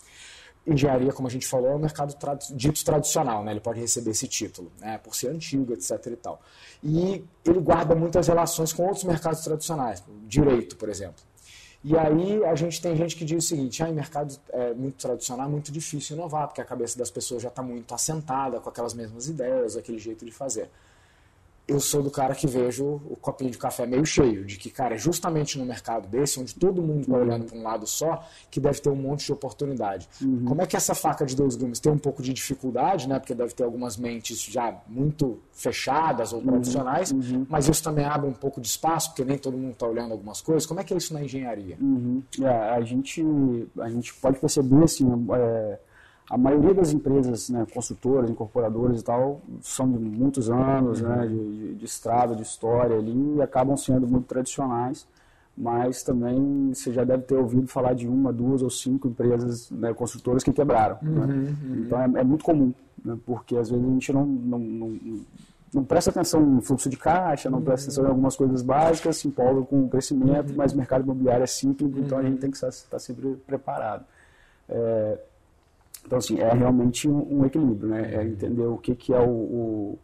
engenharia, 0.67 1.13
como 1.13 1.29
a 1.29 1.31
gente 1.31 1.47
falou, 1.47 1.71
é 1.71 1.75
um 1.75 1.79
mercado 1.79 2.17
dito 2.55 2.85
tradicional, 2.85 3.45
né? 3.45 3.53
ele 3.53 3.61
pode 3.61 3.81
receber 3.81 4.13
esse 4.13 4.27
título, 4.27 4.73
né? 4.81 4.99
por 4.99 5.15
ser 5.15 5.29
antigo, 5.29 5.73
etc. 5.73 6.07
E, 6.07 6.17
tal. 6.17 6.41
e 6.83 7.25
ele 7.45 7.61
guarda 7.61 7.95
muitas 7.95 8.29
relações 8.29 8.73
com 8.73 8.85
outros 8.85 9.05
mercados 9.05 9.43
tradicionais, 9.43 10.03
direito, 10.27 10.77
por 10.77 10.89
exemplo. 10.89 11.23
E 11.85 11.99
aí 11.99 12.43
a 12.47 12.55
gente 12.55 12.81
tem 12.81 12.97
gente 12.97 13.15
que 13.15 13.27
diz 13.27 13.45
o 13.45 13.47
seguinte, 13.47 13.83
ah, 13.83 13.91
em 13.91 13.93
mercado 13.93 14.35
é 14.53 14.73
muito 14.73 14.97
tradicional 14.97 15.47
é 15.47 15.51
muito 15.51 15.71
difícil 15.71 16.17
inovar, 16.17 16.49
porque 16.49 16.63
a 16.63 16.65
cabeça 16.65 16.99
das 16.99 17.11
pessoas 17.11 17.43
já 17.43 17.51
está 17.51 17.63
muito 17.63 17.95
assentada 17.95 18.59
com 18.59 18.71
aquelas 18.71 18.95
mesmas 18.95 19.29
ideias, 19.29 19.77
aquele 19.77 19.99
jeito 19.99 20.25
de 20.25 20.31
fazer. 20.31 20.71
Eu 21.67 21.81
sou 21.81 22.03
do 22.03 22.11
cara 22.11 22.35
que 22.35 22.47
vejo 22.47 22.85
o 22.85 23.17
copinho 23.17 23.51
de 23.51 23.57
café 23.57 23.87
meio 23.87 24.05
cheio, 24.05 24.45
de 24.45 24.59
que, 24.59 24.71
cara, 24.71 24.95
é 24.95 24.99
justamente 24.99 25.59
no 25.59 25.65
mercado 25.65 26.07
desse, 26.09 26.39
onde 26.39 26.55
todo 26.55 26.83
mundo 26.83 27.01
está 27.01 27.17
olhando 27.17 27.47
para 27.47 27.57
um 27.57 27.63
lado 27.63 27.87
só, 27.87 28.23
que 28.51 28.61
deve 28.61 28.81
ter 28.81 28.91
um 28.91 28.97
monte 28.97 29.25
de 29.25 29.33
oportunidade. 29.33 30.07
Uhum. 30.21 30.45
Como 30.45 30.61
é 30.61 30.67
que 30.67 30.77
essa 30.77 30.95
faca 30.95 31.25
de 31.25 31.35
dois 31.35 31.57
gumes 31.57 31.81
tem 31.81 31.91
um 31.91 31.99
pouco 31.99 32.23
de 32.23 32.35
dificuldade, 32.35 33.09
né? 33.09 33.19
Porque 33.19 33.35
deve 33.35 33.55
ter 33.55 33.65
algumas 33.65 33.97
mentes 33.97 34.43
já 34.43 34.77
muito 34.87 35.41
fechadas 35.53 36.35
ou 36.35 36.41
uhum. 36.41 36.47
tradicionais, 36.49 37.11
uhum. 37.13 37.47
mas 37.49 37.67
isso 37.67 37.83
também 37.83 38.05
abre 38.05 38.29
um 38.29 38.35
pouco 38.35 38.61
de 38.61 38.69
espaço, 38.69 39.11
porque 39.11 39.25
nem 39.25 39.39
todo 39.39 39.57
mundo 39.57 39.73
está 39.73 39.87
olhando 39.87 40.13
algumas 40.13 40.43
coisas. 40.43 40.67
Como 40.67 40.81
é 40.81 40.85
que 40.85 40.93
é 40.93 40.97
isso 40.99 41.15
na 41.15 41.25
engenharia? 41.25 41.79
Uhum. 41.81 42.23
É, 42.43 42.47
a, 42.47 42.81
gente, 42.83 43.25
a 43.79 43.89
gente 43.89 44.13
pode 44.15 44.39
perceber, 44.39 44.85
assim, 44.85 45.07
é 45.35 45.79
a 46.31 46.39
maioria 46.39 46.73
das 46.73 46.93
empresas, 46.93 47.51
né, 47.51 47.67
construtoras, 47.73 48.31
incorporadoras 48.31 49.01
e 49.01 49.05
tal, 49.05 49.43
são 49.61 49.91
de 49.91 49.99
muitos 49.99 50.49
anos, 50.49 51.01
né, 51.01 51.27
de, 51.27 51.75
de, 51.75 51.85
estrada, 51.85 52.35
de 52.35 52.43
história 52.43 52.97
ali, 52.97 53.37
e 53.37 53.43
acabam 53.43 53.77
sendo 53.77 54.07
muito 54.07 54.27
tradicionais, 54.27 55.07
mas 55.57 56.03
também 56.03 56.73
você 56.73 56.93
já 56.93 57.05
deve 57.05 57.25
ter 57.25 57.37
ouvido 57.37 57.67
falar 57.67 57.95
de 57.95 58.09
uma, 58.09 58.33
duas 58.33 58.63
ou 58.63 58.71
cinco 58.71 59.09
empresas 59.09 59.71
né, 59.71 59.93
construtoras 59.93 60.43
que 60.43 60.53
quebraram. 60.53 60.97
Né? 61.03 61.11
Uhum, 61.11 61.27
né? 61.27 61.57
uhum. 61.63 61.77
Então 61.81 62.01
é, 62.01 62.05
é, 62.05 62.25
muito 62.25 62.45
comum, 62.45 62.73
né, 63.05 63.19
porque 63.27 63.57
às 63.57 63.69
vezes 63.69 63.85
a 63.85 63.89
gente 63.91 64.13
não, 64.13 64.25
não, 64.25 64.59
não, 64.59 65.01
não 65.75 65.85
presta 65.85 66.09
atenção 66.09 66.41
no 66.41 66.63
fluxo 66.63 66.89
de 66.89 66.97
caixa, 66.97 67.51
não 67.51 67.61
presta 67.61 67.89
atenção 67.89 68.07
em 68.07 68.09
algumas 68.09 68.35
coisas 68.35 68.63
básicas, 68.63 69.19
se 69.19 69.29
empolga 69.29 69.61
com 69.67 69.85
o 69.85 69.89
crescimento, 69.91 70.51
uhum. 70.51 70.57
mas 70.57 70.73
o 70.73 70.77
mercado 70.79 71.05
imobiliário 71.05 71.45
é 71.45 71.47
simples, 71.47 71.95
então 71.99 72.17
a 72.17 72.23
gente 72.23 72.39
tem 72.39 72.51
que 72.51 72.57
estar, 72.57 72.69
estar 72.69 72.99
sempre 72.99 73.37
preparado. 73.47 74.07
É, 74.67 75.19
então, 76.05 76.19
assim, 76.19 76.39
é 76.39 76.53
realmente 76.53 77.09
um, 77.09 77.41
um 77.41 77.47
equilíbrio, 77.47 77.89
né? 77.89 78.15
É 78.15 78.25
entender 78.25 78.67
o 78.67 78.77
que, 78.77 78.95
que 78.95 79.13
é 79.13 79.21
o, 79.21 79.31
o 79.31 79.99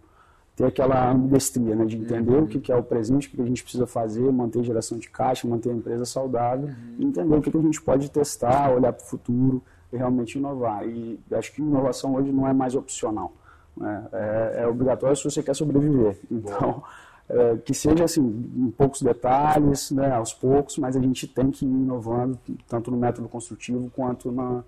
ter 0.57 0.65
aquela 0.65 1.11
ambidestria, 1.11 1.75
né? 1.77 1.85
De 1.85 1.97
entender 1.97 2.37
uhum. 2.37 2.45
o 2.45 2.47
que, 2.47 2.59
que 2.59 2.73
é 2.73 2.77
o 2.77 2.83
presente, 2.83 3.29
o 3.29 3.31
que 3.31 3.43
a 3.43 3.47
gente 3.47 3.63
precisa 3.63 3.87
fazer, 3.87 4.31
manter 4.33 4.63
geração 4.65 4.99
de 4.99 5.11
caixa, 5.11 5.47
manter 5.47 5.71
a 5.71 5.75
empresa 5.75 6.05
saudável, 6.07 6.69
uhum. 6.69 6.97
e 6.99 7.05
entender 7.05 7.37
o 7.37 7.43
que, 7.43 7.51
que 7.51 7.59
a 7.59 7.63
gente 7.63 7.81
pode 7.83 8.11
testar, 8.11 8.73
olhar 8.73 8.93
para 8.93 9.05
o 9.05 9.07
futuro 9.07 9.63
e 9.93 9.97
realmente 9.97 10.39
inovar. 10.39 10.89
E 10.89 11.21
acho 11.33 11.53
que 11.53 11.61
inovação 11.61 12.15
hoje 12.15 12.33
não 12.33 12.49
é 12.49 12.53
mais 12.53 12.75
opcional. 12.75 13.33
Né? 13.77 14.09
É, 14.13 14.63
é 14.63 14.67
obrigatório 14.67 15.15
se 15.15 15.25
você 15.25 15.43
quer 15.43 15.55
sobreviver. 15.55 16.19
Então, 16.31 16.83
é, 17.29 17.57
que 17.59 17.75
seja 17.75 18.05
assim, 18.05 18.23
em 18.57 18.71
poucos 18.71 19.03
detalhes, 19.03 19.91
né, 19.91 20.13
aos 20.13 20.33
poucos, 20.33 20.79
mas 20.79 20.97
a 20.97 21.01
gente 21.01 21.27
tem 21.27 21.51
que 21.51 21.67
ir 21.67 21.69
inovando, 21.69 22.39
tanto 22.67 22.91
no 22.91 22.97
método 22.97 23.29
construtivo 23.29 23.91
quanto 23.95 24.33
na 24.33 24.65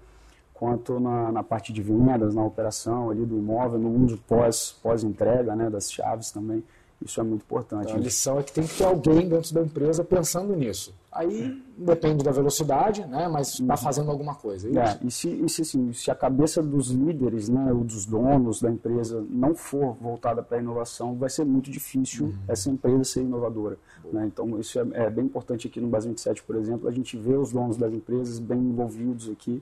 quanto 0.62 1.00
na, 1.00 1.32
na, 1.32 1.42
parte 1.42 1.72
de 1.72 1.82
vendas, 1.82 2.36
na 2.36 2.44
operação 2.44 3.10
ali 3.10 3.26
do 3.26 3.36
imóvel, 3.36 3.80
no 3.80 4.04
uso 4.04 4.16
pós, 4.28 4.78
pós-entrega 4.80 5.56
né, 5.56 5.68
das 5.68 5.90
chaves 5.90 6.30
também. 6.30 6.62
Isso 7.04 7.20
é 7.20 7.24
muito 7.24 7.42
importante. 7.42 7.86
Então, 7.86 7.96
a 7.96 7.98
lição 7.98 8.38
é 8.38 8.44
que 8.44 8.52
tem 8.52 8.62
que 8.62 8.78
ter 8.78 8.84
alguém 8.84 9.28
dentro 9.28 9.52
da 9.52 9.60
empresa 9.60 10.04
pensando 10.04 10.54
nisso. 10.54 10.94
Aí 11.10 11.60
depende 11.76 12.22
da 12.22 12.30
velocidade, 12.30 13.04
né, 13.04 13.26
mas 13.26 13.54
está 13.54 13.74
uhum. 13.74 13.76
fazendo 13.76 14.10
alguma 14.12 14.36
coisa. 14.36 14.68
É, 14.68 14.84
é, 14.84 14.98
e 15.02 15.10
se, 15.10 15.28
e 15.30 15.48
se, 15.48 15.62
assim, 15.62 15.92
se 15.92 16.12
a 16.12 16.14
cabeça 16.14 16.62
dos 16.62 16.92
líderes, 16.92 17.48
né, 17.48 17.72
ou 17.72 17.82
dos 17.82 18.06
donos 18.06 18.62
da 18.62 18.70
empresa 18.70 19.26
não 19.28 19.56
for 19.56 19.96
voltada 20.00 20.44
para 20.44 20.58
a 20.58 20.60
inovação, 20.60 21.16
vai 21.16 21.28
ser 21.28 21.44
muito 21.44 21.72
difícil 21.72 22.26
uhum. 22.26 22.34
essa 22.46 22.70
empresa 22.70 23.02
ser 23.02 23.22
inovadora. 23.22 23.76
Né? 24.12 24.26
Então 24.32 24.60
isso 24.60 24.78
é, 24.78 24.86
é, 24.92 25.10
bem 25.10 25.24
importante 25.24 25.66
aqui 25.66 25.80
no 25.80 25.88
Base 25.88 26.06
27, 26.06 26.44
por 26.44 26.54
exemplo, 26.54 26.88
a 26.88 26.92
gente 26.92 27.16
vê 27.16 27.34
os 27.34 27.50
donos 27.50 27.76
das 27.76 27.92
empresas 27.92 28.38
bem 28.38 28.60
envolvidos 28.60 29.28
aqui 29.28 29.60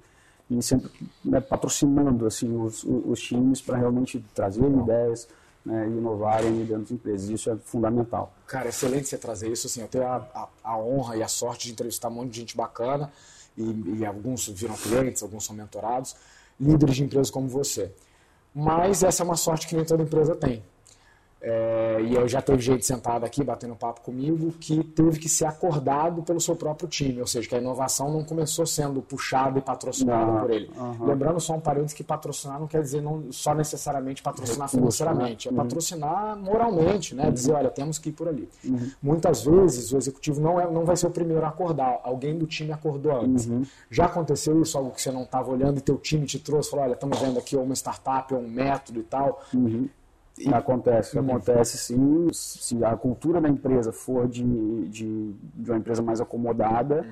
e 0.51 0.63
sempre 0.63 0.91
né, 1.25 1.41
patrocinando 1.41 2.27
assim, 2.27 2.55
os, 2.57 2.83
os 2.85 3.21
times 3.21 3.61
para 3.61 3.79
realmente 3.79 4.25
trazer 4.35 4.65
ideias 4.65 5.29
né, 5.65 5.87
inovarem 5.87 6.65
dentro 6.65 6.83
das 6.83 6.91
empresas. 6.91 7.29
Isso 7.29 7.51
é 7.51 7.57
fundamental. 7.57 8.33
Cara, 8.47 8.69
excelente 8.69 9.09
você 9.09 9.17
trazer 9.17 9.51
isso. 9.51 9.67
Assim, 9.67 9.83
eu 9.83 9.89
tenho 9.89 10.05
a, 10.07 10.17
a, 10.35 10.49
a 10.65 10.79
honra 10.79 11.17
e 11.17 11.23
a 11.23 11.29
sorte 11.29 11.67
de 11.67 11.73
entrevistar 11.73 12.09
um 12.09 12.13
monte 12.13 12.31
de 12.31 12.41
gente 12.41 12.57
bacana 12.57 13.13
e, 13.57 13.99
e 13.99 14.07
alguns 14.07 14.49
viram 14.49 14.75
clientes, 14.75 15.23
alguns 15.23 15.45
são 15.45 15.55
mentorados, 15.55 16.17
líderes 16.59 16.97
de 16.97 17.05
empresas 17.05 17.31
como 17.31 17.49
você. 17.49 17.93
Mas 18.55 19.03
essa 19.05 19.23
é 19.23 19.25
uma 19.25 19.37
sorte 19.37 19.67
que 19.69 19.77
nem 19.77 19.85
toda 19.85 20.03
empresa 20.03 20.35
tem. 20.35 20.63
É, 21.43 22.03
e 22.03 22.15
eu 22.15 22.29
já 22.29 22.43
teve 22.43 22.61
gente 22.61 22.85
sentado 22.85 23.25
aqui 23.25 23.43
batendo 23.43 23.75
papo 23.75 24.03
comigo 24.03 24.53
que 24.61 24.85
teve 24.85 25.19
que 25.19 25.29
ser 25.29 25.47
acordado 25.47 26.23
pelo 26.23 26.39
seu 26.39 26.55
próprio 26.55 26.87
time, 26.87 27.19
ou 27.21 27.27
seja, 27.27 27.49
que 27.49 27.55
a 27.55 27.59
inovação 27.59 28.13
não 28.13 28.23
começou 28.23 28.67
sendo 28.67 29.01
puxada 29.01 29.59
e 29.59 29.63
patrocinada 29.63 30.33
não, 30.33 30.41
por 30.41 30.51
ele. 30.51 30.71
Uhum. 30.77 31.07
Lembrando 31.07 31.41
só 31.41 31.55
um 31.55 31.61
parênteses 31.61 31.95
que 31.95 32.05
patrocinar 32.05 32.61
não 32.61 32.67
quer 32.67 32.83
dizer 32.83 33.01
não 33.01 33.33
só 33.33 33.55
necessariamente 33.55 34.23
patrocinar 34.23 34.69
Recurso, 34.69 34.77
financeiramente, 34.77 35.49
né? 35.49 35.57
é 35.57 35.59
uhum. 35.59 35.65
patrocinar 35.65 36.37
moralmente, 36.37 37.15
né? 37.15 37.27
Uhum. 37.27 37.33
Dizer, 37.33 37.53
olha, 37.53 37.71
temos 37.71 37.99
que 37.99 38.11
ir 38.11 38.13
por 38.13 38.29
ali. 38.29 38.47
Uhum. 38.63 38.91
Muitas 39.03 39.43
vezes 39.43 39.93
o 39.93 39.97
executivo 39.97 40.41
não, 40.41 40.61
é, 40.61 40.71
não 40.71 40.85
vai 40.85 40.97
ser 40.97 41.07
o 41.07 41.11
primeiro 41.11 41.45
a 41.45 41.49
acordar, 41.49 42.01
alguém 42.03 42.37
do 42.37 42.47
time 42.47 42.73
acordou 42.73 43.19
antes. 43.19 43.47
Uhum. 43.47 43.63
Já 43.91 44.05
aconteceu 44.05 44.61
isso, 44.61 44.77
algo 44.77 44.91
que 44.91 45.01
você 45.01 45.11
não 45.11 45.23
estava 45.23 45.51
olhando 45.51 45.79
e 45.79 45.81
teu 45.81 45.97
time 45.97 46.27
te 46.27 46.39
trouxe, 46.39 46.71
falou, 46.71 46.85
olha, 46.85 46.93
estamos 46.93 47.19
vendo 47.19 47.39
aqui 47.39 47.57
uma 47.57 47.75
startup, 47.75 48.35
um 48.35 48.47
método 48.47 49.01
e 49.01 49.05
tal. 49.05 49.41
Uhum. 50.47 50.55
Acontece, 50.55 51.19
hum. 51.19 51.23
acontece 51.23 51.79
sim. 51.79 52.29
Se 52.33 52.83
a 52.85 52.97
cultura 52.97 53.41
da 53.41 53.49
empresa 53.49 53.93
for 53.93 54.29
de, 54.29 54.45
de, 54.89 55.35
de 55.55 55.71
uma 55.71 55.79
empresa 55.79 56.03
mais 56.03 56.21
acomodada, 56.21 57.07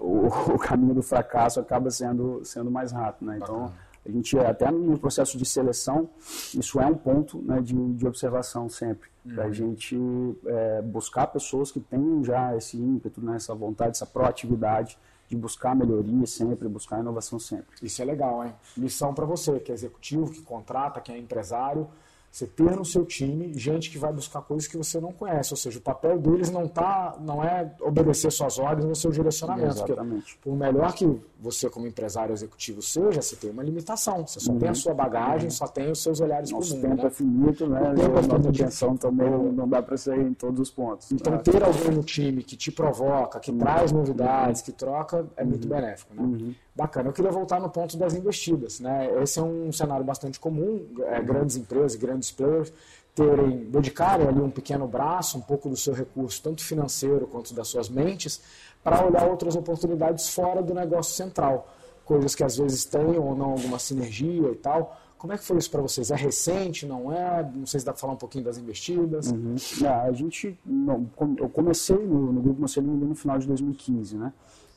uhum. 0.00 0.26
o, 0.26 0.54
o, 0.54 0.58
caminho 0.58 0.94
do 0.94 1.02
fracasso 1.02 1.60
acaba 1.60 1.90
sendo, 1.90 2.44
sendo 2.44 2.70
mais 2.70 2.92
rápido. 2.92 3.26
Né? 3.26 3.38
Então, 3.42 3.72
a 4.06 4.10
gente, 4.10 4.38
até 4.38 4.70
no 4.70 4.98
processo 4.98 5.38
de 5.38 5.46
seleção, 5.46 6.10
isso 6.54 6.78
é 6.80 6.86
um 6.86 6.94
ponto 6.94 7.40
né, 7.40 7.60
de, 7.60 7.74
de 7.94 8.06
observação 8.06 8.68
sempre. 8.68 9.08
Uhum. 9.24 9.34
Para 9.34 9.44
a 9.44 9.52
gente 9.52 9.98
é, 10.46 10.82
buscar 10.82 11.26
pessoas 11.28 11.72
que 11.72 11.80
tenham 11.80 12.22
já 12.22 12.54
esse 12.56 12.76
ímpeto, 12.76 13.20
né, 13.22 13.36
essa 13.36 13.54
vontade, 13.54 13.92
essa 13.92 14.06
proatividade 14.06 14.98
de 15.26 15.36
buscar 15.36 15.74
melhoria 15.74 16.26
sempre, 16.26 16.68
buscar 16.68 17.00
inovação 17.00 17.38
sempre. 17.38 17.76
Isso 17.82 18.02
é 18.02 18.04
legal, 18.04 18.44
hein? 18.44 18.54
Lição 18.76 19.14
para 19.14 19.24
você, 19.24 19.58
que 19.58 19.72
é 19.72 19.74
executivo, 19.74 20.30
que 20.30 20.42
contrata, 20.42 21.00
que 21.00 21.10
é 21.10 21.16
empresário 21.16 21.88
você 22.34 22.48
ter 22.48 22.76
no 22.76 22.84
seu 22.84 23.04
time 23.04 23.52
gente 23.54 23.88
que 23.88 23.96
vai 23.96 24.12
buscar 24.12 24.42
coisas 24.42 24.66
que 24.66 24.76
você 24.76 24.98
não 24.98 25.12
conhece, 25.12 25.52
ou 25.52 25.56
seja, 25.56 25.78
o 25.78 25.80
papel 25.80 26.18
deles 26.18 26.50
não 26.50 26.66
tá, 26.66 27.16
não 27.20 27.44
é 27.44 27.72
obedecer 27.80 28.32
suas 28.32 28.58
ordens 28.58 28.88
no 28.88 28.96
seu 28.96 29.12
direcionamento. 29.12 29.68
Exatamente. 29.68 30.36
Por 30.38 30.56
melhor 30.56 30.92
que 30.94 31.08
você 31.38 31.70
como 31.70 31.86
empresário 31.86 32.32
executivo 32.32 32.82
seja, 32.82 33.22
você 33.22 33.36
tem 33.36 33.50
uma 33.50 33.62
limitação. 33.62 34.26
Você 34.26 34.40
só 34.40 34.50
uhum. 34.50 34.58
tem 34.58 34.68
a 34.68 34.72
uhum. 34.72 34.74
sua 34.74 34.94
bagagem, 34.94 35.44
uhum. 35.44 35.50
só 35.52 35.68
tem 35.68 35.92
os 35.92 36.02
seus 36.02 36.20
olhares 36.20 36.50
para 36.50 36.58
o 36.58 36.60
mundo. 36.60 36.80
tempo 36.80 36.96
né? 36.96 37.06
é 37.06 37.10
finito, 37.10 37.66
né? 37.68 37.80
O 37.80 37.94
tempo 37.94 38.18
é 38.18 38.22
finito. 38.22 38.48
atenção 38.48 38.96
também 38.96 39.30
não 39.30 39.68
dá 39.68 39.80
para 39.80 39.96
sair 39.96 40.26
em 40.26 40.34
todos 40.34 40.58
os 40.58 40.70
pontos. 40.72 41.12
Então, 41.12 41.34
né? 41.34 41.38
ter 41.38 41.62
alguém 41.62 41.92
no 41.92 42.02
time 42.02 42.42
que 42.42 42.56
te 42.56 42.72
provoca, 42.72 43.38
que 43.38 43.52
uhum. 43.52 43.58
traz 43.58 43.92
novidades, 43.92 44.60
que 44.60 44.72
troca, 44.72 45.24
é 45.36 45.44
muito 45.44 45.68
uhum. 45.68 45.70
benéfico, 45.76 46.12
né? 46.16 46.54
Bacana. 46.76 47.08
Eu 47.08 47.12
queria 47.12 47.30
voltar 47.30 47.60
no 47.60 47.70
ponto 47.70 47.96
das 47.96 48.14
investidas. 48.14 48.80
Né? 48.80 49.22
Esse 49.22 49.38
é 49.38 49.42
um 49.42 49.70
cenário 49.70 50.04
bastante 50.04 50.40
comum, 50.40 50.84
é, 51.04 51.22
grandes 51.22 51.56
empresas, 51.56 51.94
grandes 51.94 52.32
players 52.32 52.72
terem, 53.14 53.70
dedicarem 53.70 54.26
ali 54.26 54.40
um 54.40 54.50
pequeno 54.50 54.86
braço, 54.88 55.38
um 55.38 55.40
pouco 55.40 55.68
do 55.68 55.76
seu 55.76 55.94
recurso, 55.94 56.42
tanto 56.42 56.64
financeiro 56.64 57.26
quanto 57.26 57.54
das 57.54 57.68
suas 57.68 57.88
mentes, 57.88 58.42
para 58.82 59.06
olhar 59.06 59.26
outras 59.28 59.54
oportunidades 59.54 60.28
fora 60.28 60.62
do 60.62 60.74
negócio 60.74 61.14
central. 61.14 61.68
Coisas 62.04 62.34
que 62.34 62.42
às 62.42 62.56
vezes 62.56 62.84
têm 62.84 63.16
ou 63.16 63.34
não 63.34 63.52
alguma 63.52 63.78
sinergia 63.78 64.50
e 64.50 64.56
tal. 64.56 65.00
Como 65.16 65.32
é 65.32 65.38
que 65.38 65.44
foi 65.44 65.56
isso 65.56 65.70
para 65.70 65.80
vocês? 65.80 66.10
É 66.10 66.16
recente, 66.16 66.84
não 66.84 67.10
é? 67.10 67.50
Não 67.54 67.64
sei 67.64 67.80
se 67.80 67.86
dá 67.86 67.92
para 67.92 68.00
falar 68.00 68.12
um 68.12 68.18
pouquinho 68.18 68.44
das 68.44 68.58
investidas. 68.58 69.30
Uhum. 69.30 69.54
É, 69.82 69.88
a 69.88 70.12
gente, 70.12 70.58
não, 70.66 71.08
eu 71.38 71.48
comecei 71.48 71.96
no, 71.96 72.32
no 72.32 72.42
Grupo 72.42 72.60
Marcelino 72.60 73.06
no 73.06 73.14
final 73.14 73.38
de 73.38 73.46
2015, 73.46 74.18
né? 74.18 74.32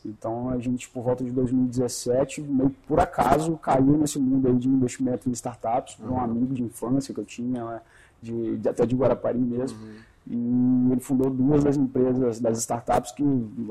Então 0.06 0.50
a 0.50 0.58
gente, 0.60 0.90
por 0.90 1.04
volta 1.04 1.24
de 1.24 1.32
2017, 1.32 2.42
meio 2.42 2.70
por 2.88 3.00
acaso, 3.00 3.58
caiu 3.58 3.98
nesse 3.98 4.20
mundo 4.20 4.48
aí 4.48 4.58
de 4.58 4.68
investimento 4.68 5.30
em 5.30 5.32
startups, 5.34 5.96
por 5.96 6.10
um 6.10 6.14
uhum. 6.14 6.20
amigo 6.20 6.54
de 6.54 6.64
infância 6.64 7.14
que 7.14 7.20
eu 7.20 7.26
tinha, 7.26 7.64
né, 7.64 7.82
de, 8.22 8.58
de 8.58 8.70
até 8.70 8.86
de 8.86 8.96
Guarapari 8.96 9.40
mesmo. 9.40 9.78
Uhum. 9.80 10.08
E 10.30 10.92
ele 10.92 11.00
fundou 11.00 11.30
duas 11.30 11.64
das 11.64 11.78
empresas, 11.78 12.42
das 12.42 12.58
startups 12.58 13.14
que 13.14 13.24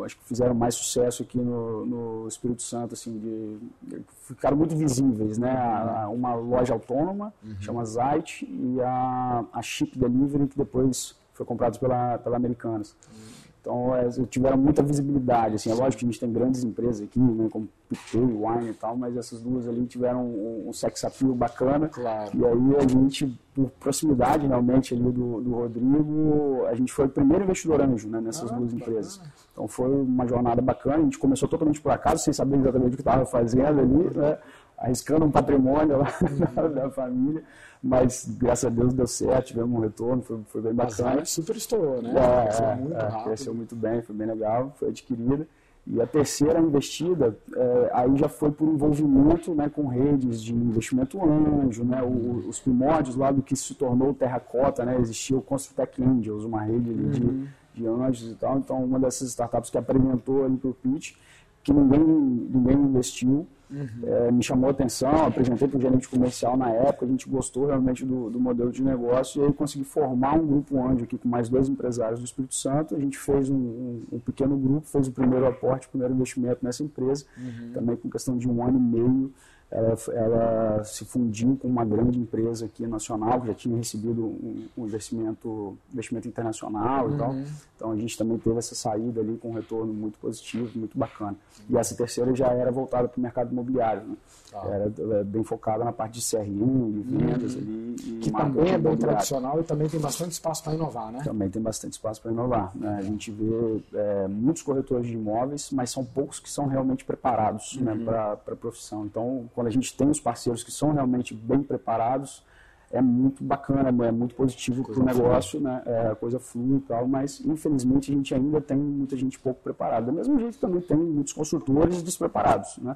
acho 0.02 0.16
que 0.16 0.24
fizeram 0.24 0.54
mais 0.54 0.74
sucesso 0.74 1.22
aqui 1.22 1.36
no, 1.36 1.84
no 1.84 2.28
Espírito 2.28 2.62
Santo, 2.62 2.94
assim, 2.94 3.18
de, 3.18 3.98
ficaram 4.22 4.56
muito 4.56 4.74
visíveis, 4.74 5.36
né? 5.36 5.50
A, 5.50 6.08
uma 6.08 6.34
loja 6.34 6.72
autônoma, 6.72 7.32
uhum. 7.44 7.56
chama 7.60 7.84
Zite, 7.84 8.46
e 8.50 8.80
a, 8.80 9.44
a 9.52 9.60
Chip 9.60 9.98
Delivery, 9.98 10.46
que 10.46 10.56
depois 10.56 11.14
foi 11.34 11.44
comprada 11.44 11.78
pela, 11.78 12.16
pela 12.18 12.36
Americanas. 12.36 12.96
Uhum. 13.06 13.35
Então, 13.66 13.96
é, 13.96 14.08
tiveram 14.30 14.56
muita 14.56 14.80
visibilidade. 14.80 15.56
Assim, 15.56 15.72
é 15.72 15.74
lógico 15.74 15.98
que 15.98 16.04
a 16.04 16.08
gente 16.08 16.20
tem 16.20 16.32
grandes 16.32 16.62
empresas 16.62 17.02
aqui, 17.02 17.18
né, 17.18 17.48
como 17.50 17.68
Pictet, 17.88 18.22
Wine 18.22 18.70
e 18.70 18.74
tal, 18.74 18.96
mas 18.96 19.16
essas 19.16 19.42
duas 19.42 19.66
ali 19.66 19.84
tiveram 19.86 20.24
um, 20.24 20.68
um 20.68 20.72
sex 20.72 21.02
appeal 21.02 21.34
bacana. 21.34 21.88
Claro. 21.88 22.30
E 22.32 22.44
aí 22.44 22.76
a 22.76 22.86
gente, 22.86 23.26
por 23.52 23.68
proximidade 23.70 24.46
realmente 24.46 24.94
ali 24.94 25.10
do, 25.10 25.40
do 25.40 25.50
Rodrigo, 25.50 26.64
a 26.66 26.76
gente 26.76 26.92
foi 26.92 27.06
o 27.06 27.08
primeiro 27.08 27.42
investidor 27.42 27.80
anjo 27.80 28.08
né, 28.08 28.20
nessas 28.20 28.52
ah, 28.52 28.54
duas 28.54 28.72
empresas. 28.72 29.16
Bacana. 29.16 29.34
Então 29.52 29.66
foi 29.66 29.90
uma 29.90 30.28
jornada 30.28 30.62
bacana. 30.62 30.98
A 30.98 31.02
gente 31.02 31.18
começou 31.18 31.48
totalmente 31.48 31.80
por 31.80 31.90
acaso, 31.90 32.22
sem 32.22 32.32
saber 32.32 32.58
exatamente 32.58 32.92
o 32.92 32.96
que 32.96 33.00
estava 33.00 33.26
fazendo 33.26 33.80
ali, 33.80 34.16
né? 34.16 34.38
arriscando 34.78 35.24
um 35.24 35.30
patrimônio 35.30 35.98
lá 35.98 36.12
da 36.68 36.90
família, 36.90 37.42
mas 37.86 38.26
graças 38.38 38.64
a 38.64 38.68
Deus 38.68 38.92
deu 38.92 39.06
certo, 39.06 39.46
tivemos 39.46 39.78
um 39.78 39.80
retorno, 39.80 40.20
foi, 40.22 40.40
foi 40.48 40.60
bem 40.60 40.74
bacana. 40.74 41.16
Mas 41.16 41.30
super 41.30 41.56
estourou, 41.56 42.02
né? 42.02 42.12
É, 42.16 42.42
cresceu 42.42 42.76
muito 42.76 42.96
é. 42.96 43.22
Cresceu 43.24 43.54
muito 43.54 43.76
bem, 43.76 44.02
foi 44.02 44.16
bem 44.16 44.26
legal, 44.26 44.74
foi 44.76 44.88
adquirida. 44.88 45.46
E 45.86 46.00
a 46.00 46.06
terceira 46.06 46.58
investida, 46.58 47.38
é, 47.54 47.90
aí 47.92 48.16
já 48.16 48.28
foi 48.28 48.50
por 48.50 48.66
envolvimento 48.66 49.54
né, 49.54 49.68
com 49.68 49.86
redes 49.86 50.42
de 50.42 50.52
investimento 50.52 51.24
anjo, 51.24 51.84
né, 51.84 52.02
o, 52.02 52.48
os 52.48 52.58
primórdios 52.58 53.14
lá 53.14 53.30
do 53.30 53.40
que 53.40 53.54
se 53.54 53.72
tornou 53.72 54.12
Terracota, 54.12 54.84
né, 54.84 54.98
existia 54.98 55.36
o 55.36 55.42
Construtec 55.42 56.02
Angels, 56.02 56.42
uma 56.42 56.62
rede 56.62 56.90
uhum. 56.90 57.10
de, 57.10 57.48
de 57.74 57.86
anjos 57.86 58.32
e 58.32 58.34
tal. 58.34 58.58
Então, 58.58 58.82
uma 58.82 58.98
dessas 58.98 59.28
startups 59.28 59.70
que 59.70 59.78
apresentou 59.78 60.44
ali 60.44 60.56
para 60.56 60.70
o 60.70 60.74
pitch, 60.74 61.14
que 61.62 61.72
ninguém, 61.72 62.00
ninguém 62.00 62.76
investiu, 62.76 63.46
Uhum. 63.70 63.88
É, 64.04 64.30
me 64.30 64.42
chamou 64.42 64.68
a 64.68 64.70
atenção, 64.70 65.26
apresentei 65.26 65.66
para 65.66 65.76
o 65.76 65.80
gerente 65.80 66.08
comercial 66.08 66.56
na 66.56 66.70
época, 66.70 67.04
a 67.04 67.08
gente 67.08 67.28
gostou 67.28 67.66
realmente 67.66 68.04
do, 68.04 68.30
do, 68.30 68.38
modelo 68.38 68.70
de 68.70 68.82
negócio 68.82 69.42
e 69.42 69.46
aí 69.46 69.52
consegui 69.52 69.84
formar 69.84 70.34
um 70.34 70.46
grupo 70.46 70.80
anjo 70.80 71.04
aqui 71.04 71.18
com 71.18 71.28
mais 71.28 71.48
dois 71.48 71.68
empresários 71.68 72.20
do 72.20 72.24
Espírito 72.24 72.54
Santo. 72.54 72.94
A 72.94 72.98
gente 72.98 73.18
fez 73.18 73.50
um, 73.50 73.56
um, 73.56 74.02
um 74.12 74.18
pequeno 74.20 74.56
grupo, 74.56 74.86
fez 74.86 75.08
o 75.08 75.12
primeiro 75.12 75.46
aporte, 75.46 75.88
o 75.88 75.90
primeiro 75.90 76.14
investimento 76.14 76.64
nessa 76.64 76.84
empresa, 76.84 77.24
uhum. 77.36 77.72
também 77.74 77.96
com 77.96 78.08
questão 78.08 78.38
de 78.38 78.48
um 78.48 78.62
ano 78.62 78.78
e 78.78 78.82
meio 78.82 79.32
ela, 79.70 79.96
ela, 80.12 80.84
se 80.84 81.04
fundiu 81.04 81.58
com 81.60 81.66
uma 81.66 81.84
grande 81.84 82.18
empresa 82.18 82.66
aqui 82.66 82.86
nacional, 82.86 83.40
que 83.40 83.48
já 83.48 83.54
tinha 83.54 83.76
recebido 83.76 84.24
um, 84.24 84.68
um 84.76 84.86
investimento, 84.86 85.76
investimento 85.92 86.28
internacional 86.28 87.06
uhum. 87.06 87.14
e 87.14 87.18
tal. 87.18 87.30
Uhum. 87.30 87.44
Então 87.74 87.90
a 87.90 87.96
gente 87.96 88.16
também 88.16 88.38
teve 88.38 88.58
essa 88.58 88.74
saída 88.74 89.20
ali 89.20 89.36
com 89.36 89.50
um 89.50 89.54
retorno 89.54 89.92
muito 89.92 90.18
positivo, 90.18 90.70
muito 90.78 90.96
bacana. 90.96 91.36
E 91.68 91.76
essa 91.76 91.94
terceira 91.96 92.34
já 92.34 92.46
era 92.52 92.70
voltada 92.70 93.08
para 93.08 93.18
o 93.18 93.20
mercado 93.20 93.52
imobiliário, 93.52 94.02
né? 94.06 94.16
ah. 94.54 94.66
era, 94.68 94.92
era, 94.98 95.24
bem 95.24 95.42
focada 95.44 95.84
na 95.84 95.92
parte 95.92 96.20
de 96.20 96.30
CRM, 96.30 96.90
de 96.92 97.00
vendas 97.00 97.54
uhum. 97.54 97.60
ali. 97.60 98.18
Que 98.20 98.30
também 98.30 98.72
é 98.72 98.78
bem 98.78 98.96
tradicional 98.96 99.60
e 99.60 99.64
também 99.64 99.88
tem 99.88 100.00
bastante 100.00 100.32
espaço 100.32 100.62
para 100.62 100.74
inovar, 100.74 101.12
né? 101.12 101.20
Também 101.24 101.50
tem 101.50 101.60
bastante 101.60 101.92
espaço 101.94 102.22
para 102.22 102.32
inovar. 102.32 102.72
Né? 102.74 102.96
A 102.98 103.02
gente 103.02 103.30
vê 103.30 103.82
é, 103.94 104.28
muitos 104.28 104.62
corretores 104.62 105.06
de 105.06 105.14
imóveis, 105.14 105.70
mas 105.72 105.90
são 105.90 106.04
poucos 106.04 106.38
que 106.38 106.50
são 106.50 106.66
realmente 106.66 107.04
preparados 107.04 107.76
né, 107.80 107.92
uhum. 107.92 107.98
né, 107.98 108.04
para 108.04 108.32
a 108.32 108.56
profissão. 108.56 109.04
Então, 109.04 109.48
quando 109.56 109.68
a 109.68 109.70
gente 109.70 109.96
tem 109.96 110.08
os 110.08 110.20
parceiros 110.20 110.62
que 110.62 110.70
são 110.70 110.92
realmente 110.92 111.34
bem 111.34 111.62
preparados, 111.62 112.44
é 112.92 113.00
muito 113.00 113.42
bacana, 113.42 113.88
é 113.88 114.12
muito 114.12 114.34
positivo 114.34 114.84
para 114.84 115.00
o 115.00 115.04
negócio, 115.04 115.58
né? 115.58 115.82
É, 115.86 116.08
a 116.08 116.14
coisa 116.14 116.38
flui 116.38 116.76
e 116.76 116.80
tal, 116.80 117.08
mas 117.08 117.40
infelizmente 117.40 118.12
a 118.12 118.14
gente 118.14 118.34
ainda 118.34 118.60
tem 118.60 118.76
muita 118.76 119.16
gente 119.16 119.38
pouco 119.38 119.60
preparada. 119.62 120.06
Do 120.06 120.12
mesmo 120.12 120.38
jeito 120.38 120.58
também 120.58 120.82
tem 120.82 120.96
muitos 120.96 121.32
consultores 121.32 122.02
despreparados, 122.02 122.76
né? 122.78 122.94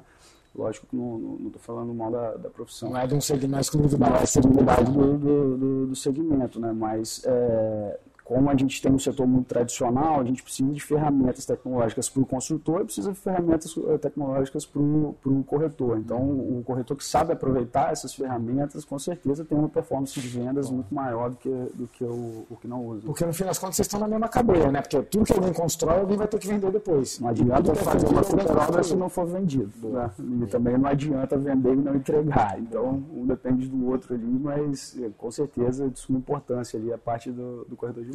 Lógico 0.53 0.85
que 0.85 0.95
não 0.95 1.39
estou 1.47 1.61
falando 1.61 1.93
mal 1.93 2.11
da, 2.11 2.35
da, 2.35 2.49
profissão. 2.49 2.89
Não 2.91 2.99
é 2.99 3.07
de 3.07 3.15
um 3.15 3.21
segmento, 3.21 3.61
exclusividade. 3.61 4.11
Não 4.11 4.19
é 4.19 4.23
exclusividade 4.23 4.91
do, 4.91 5.17
do, 5.17 5.57
do, 5.57 5.87
do 5.87 5.95
segmento, 5.95 6.59
né? 6.59 6.73
Mas 6.73 7.23
é, 7.25 7.99
como 8.23 8.49
a 8.49 8.55
gente 8.55 8.81
tem 8.81 8.91
um 8.91 8.99
setor 8.99 9.27
muito 9.27 9.47
tradicional, 9.47 10.19
a 10.19 10.23
gente 10.23 10.41
precisa 10.43 10.71
de 10.71 10.79
ferramentas 10.79 11.45
tecnológicas 11.45 12.09
para 12.09 12.21
o 12.21 12.25
construtor 12.25 12.81
e 12.81 12.85
precisa 12.85 13.11
de 13.11 13.17
ferramentas 13.17 13.75
eh, 13.77 13.97
tecnológicas 13.97 14.65
para 14.65 14.81
o 14.81 15.43
corretor. 15.45 15.97
Então, 15.97 16.19
o 16.19 16.63
corretor 16.65 16.95
que 16.95 17.05
sabe 17.05 17.33
aproveitar 17.33 17.91
essas 17.91 18.13
ferramentas, 18.13 18.85
com 18.85 18.97
certeza 18.99 19.43
tem 19.43 19.57
uma 19.57 19.69
performance 19.69 20.19
de 20.19 20.27
vendas 20.27 20.69
muito 20.69 20.93
maior 20.93 21.31
do 21.31 21.35
que, 21.37 21.49
do 21.49 21.87
que 21.87 22.03
o, 22.03 22.45
o 22.49 22.55
que 22.55 22.67
não 22.67 22.85
usa. 22.85 23.05
Porque, 23.05 23.25
no 23.25 23.33
fim 23.33 23.43
das 23.43 23.57
contas, 23.57 23.75
vocês 23.75 23.87
estão 23.87 23.99
na 23.99 24.07
mesma 24.07 24.27
cadeia, 24.27 24.71
né? 24.71 24.81
Porque 24.81 25.01
tudo 25.03 25.25
que 25.25 25.33
alguém 25.33 25.53
constrói, 25.53 25.99
alguém 25.99 26.17
vai 26.17 26.27
ter 26.27 26.39
que 26.39 26.47
vender 26.47 26.71
depois. 26.71 27.19
Não 27.19 27.29
adianta 27.29 27.75
fazer 27.75 28.07
uma 28.07 28.67
obra 28.67 28.83
se 28.83 28.95
não 28.95 29.09
for 29.09 29.25
vendido. 29.25 29.71
Né? 29.89 30.11
E 30.43 30.47
também 30.47 30.77
não 30.77 30.89
adianta 30.89 31.37
vender 31.37 31.73
e 31.73 31.77
não 31.77 31.95
entregar. 31.95 32.59
Então, 32.59 33.03
um 33.13 33.25
depende 33.25 33.67
do 33.67 33.87
outro 33.87 34.13
ali, 34.13 34.39
mas 34.39 34.97
eh, 35.01 35.09
com 35.17 35.31
certeza 35.31 35.89
de 35.89 35.99
suma 35.99 36.19
importância 36.19 36.79
ali 36.79 36.91
a 36.93 36.97
parte 36.97 37.31
do, 37.31 37.65
do 37.65 37.75
corretor 37.75 38.03
de 38.03 38.10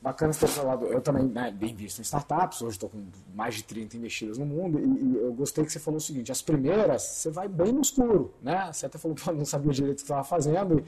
Bacana 0.00 0.32
você 0.32 0.46
ter 0.46 0.52
falado, 0.52 0.86
eu 0.86 1.00
também 1.00 1.24
né, 1.24 1.50
bem 1.50 1.74
visto 1.74 1.98
em 1.98 2.02
startups, 2.02 2.62
hoje 2.62 2.76
estou 2.76 2.88
com 2.88 3.04
mais 3.34 3.56
de 3.56 3.64
30 3.64 3.96
investidas 3.96 4.38
no 4.38 4.46
mundo, 4.46 4.78
e, 4.78 4.84
e, 4.84 5.16
eu 5.16 5.32
gostei 5.32 5.64
que 5.64 5.72
você 5.72 5.78
falou 5.78 5.98
o 5.98 6.00
seguinte, 6.00 6.30
as 6.30 6.40
primeiras, 6.40 7.02
você 7.02 7.30
vai 7.30 7.48
bem 7.48 7.72
no 7.72 7.80
escuro, 7.80 8.32
né? 8.42 8.70
Você 8.72 8.86
até 8.86 8.98
falou 8.98 9.16
que 9.16 9.30
não 9.32 9.44
sabia 9.44 9.72
direito 9.72 9.94
o 9.94 9.96
que 9.96 10.02
estava 10.02 10.24
fazendo, 10.24 10.84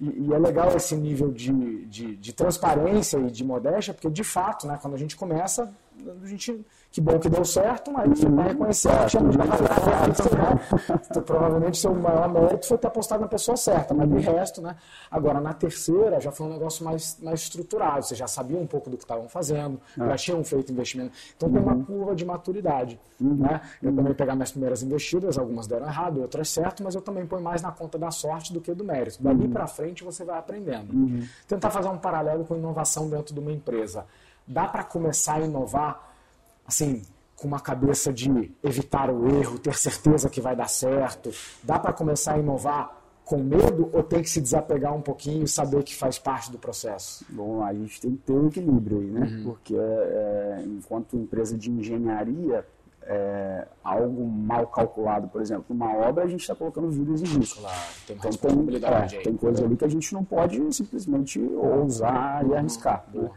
e, 0.00 0.28
e, 0.28 0.32
é 0.32 0.38
legal 0.38 0.74
esse 0.76 0.94
nível 0.96 1.32
de, 1.32 1.84
de, 1.86 2.16
de 2.16 2.32
transparência 2.32 3.18
e 3.18 3.30
de 3.30 3.44
modéstia, 3.44 3.92
porque 3.94 4.10
de 4.10 4.24
fato, 4.24 4.66
né, 4.66 4.78
quando 4.80 4.94
a 4.94 4.98
gente 4.98 5.16
começa, 5.16 5.72
a 6.22 6.26
gente 6.26 6.64
que 6.90 7.00
bom 7.00 7.18
que 7.18 7.28
deu 7.28 7.44
certo, 7.44 7.90
mas 7.90 8.20
vai 8.20 8.48
reconhecer 8.48 8.90
que 8.98 9.06
tinha 9.06 9.22
muito 9.22 9.38
então, 11.10 11.22
Provavelmente 11.22 11.78
seu 11.78 11.94
maior 11.94 12.28
mérito 12.28 12.66
foi 12.66 12.76
ter 12.76 12.88
apostado 12.88 13.22
na 13.22 13.28
pessoa 13.28 13.56
certa, 13.56 13.94
mas 13.94 14.10
de 14.10 14.18
resto, 14.18 14.60
né? 14.60 14.76
Agora, 15.10 15.40
na 15.40 15.54
terceira, 15.54 16.20
já 16.20 16.30
foi 16.30 16.46
um 16.46 16.50
negócio 16.50 16.84
mais, 16.84 17.18
mais 17.22 17.40
estruturado, 17.40 18.04
vocês 18.04 18.18
já 18.18 18.26
sabiam 18.26 18.60
um 18.60 18.66
pouco 18.66 18.90
do 18.90 18.96
que 18.96 19.04
estavam 19.04 19.28
fazendo, 19.28 19.80
é. 19.98 20.06
já 20.06 20.16
tinham 20.16 20.44
feito 20.44 20.70
investimento. 20.70 21.12
Então 21.34 21.50
tem 21.50 21.62
uma 21.62 21.72
uhum. 21.72 21.84
curva 21.84 22.14
de 22.14 22.24
maturidade. 22.24 23.00
Uhum. 23.18 23.36
Né? 23.36 23.60
Eu 23.82 23.94
também 23.94 24.12
pegar 24.12 24.34
minhas 24.34 24.50
primeiras 24.50 24.82
investidas, 24.82 25.38
algumas 25.38 25.66
deram 25.66 25.86
errado, 25.86 26.20
outras 26.20 26.50
certo, 26.50 26.82
mas 26.82 26.94
eu 26.94 27.00
também 27.00 27.24
ponho 27.26 27.42
mais 27.42 27.62
na 27.62 27.72
conta 27.72 27.98
da 27.98 28.10
sorte 28.10 28.52
do 28.52 28.60
que 28.60 28.74
do 28.74 28.84
mérito. 28.84 29.22
Dali 29.22 29.44
uhum. 29.44 29.50
para 29.50 29.66
frente 29.66 30.04
você 30.04 30.24
vai 30.24 30.38
aprendendo. 30.38 30.92
Tentar 31.48 31.70
fazer 31.70 31.88
um 31.88 31.98
paralelo 31.98 32.44
com 32.44 32.54
inovação 32.54 33.08
dentro 33.08 33.32
de 33.32 33.40
uma 33.40 33.52
empresa. 33.52 34.04
Dá 34.46 34.66
para 34.66 34.84
começar 34.84 35.34
a 35.34 35.40
inovar 35.40 36.12
assim, 36.66 37.02
com 37.36 37.48
uma 37.48 37.60
cabeça 37.60 38.12
de 38.12 38.52
evitar 38.62 39.10
o 39.10 39.28
erro, 39.28 39.58
ter 39.58 39.74
certeza 39.74 40.30
que 40.30 40.40
vai 40.40 40.54
dar 40.54 40.68
certo? 40.68 41.30
Dá 41.62 41.78
para 41.78 41.92
começar 41.92 42.34
a 42.34 42.38
inovar 42.38 43.02
com 43.24 43.38
medo 43.38 43.88
ou 43.92 44.02
tem 44.02 44.22
que 44.22 44.30
se 44.30 44.40
desapegar 44.40 44.94
um 44.94 45.00
pouquinho 45.00 45.44
e 45.44 45.48
saber 45.48 45.82
que 45.82 45.94
faz 45.94 46.18
parte 46.18 46.50
do 46.50 46.58
processo? 46.58 47.24
Bom, 47.28 47.62
a 47.64 47.72
gente 47.72 48.00
tem 48.00 48.12
que 48.12 48.18
ter 48.18 48.32
um 48.32 48.48
equilíbrio 48.48 48.98
aí, 48.98 49.10
né? 49.10 49.26
Uhum. 49.26 49.44
Porque 49.44 49.74
é, 49.76 50.64
enquanto 50.66 51.16
empresa 51.16 51.56
de 51.56 51.70
engenharia, 51.70 52.66
é, 53.04 53.66
algo 53.82 54.24
mal 54.26 54.66
calculado, 54.66 55.28
por 55.28 55.40
exemplo, 55.40 55.64
numa 55.68 55.94
obra, 55.96 56.24
a 56.24 56.28
gente 56.28 56.40
está 56.40 56.54
colocando 56.54 56.88
vidas 56.90 57.22
em 57.22 57.38
risco. 57.38 57.60
Claro, 57.60 57.76
tem 58.06 58.16
então, 58.16 58.30
tem, 58.30 58.84
é, 58.84 59.22
tem 59.22 59.36
coisa 59.36 59.64
ali 59.64 59.76
que 59.76 59.84
a 59.84 59.88
gente 59.88 60.12
não 60.12 60.24
pode 60.24 60.72
simplesmente 60.74 61.40
ousar 61.40 62.46
e 62.46 62.54
arriscar. 62.54 63.04
Né? 63.12 63.30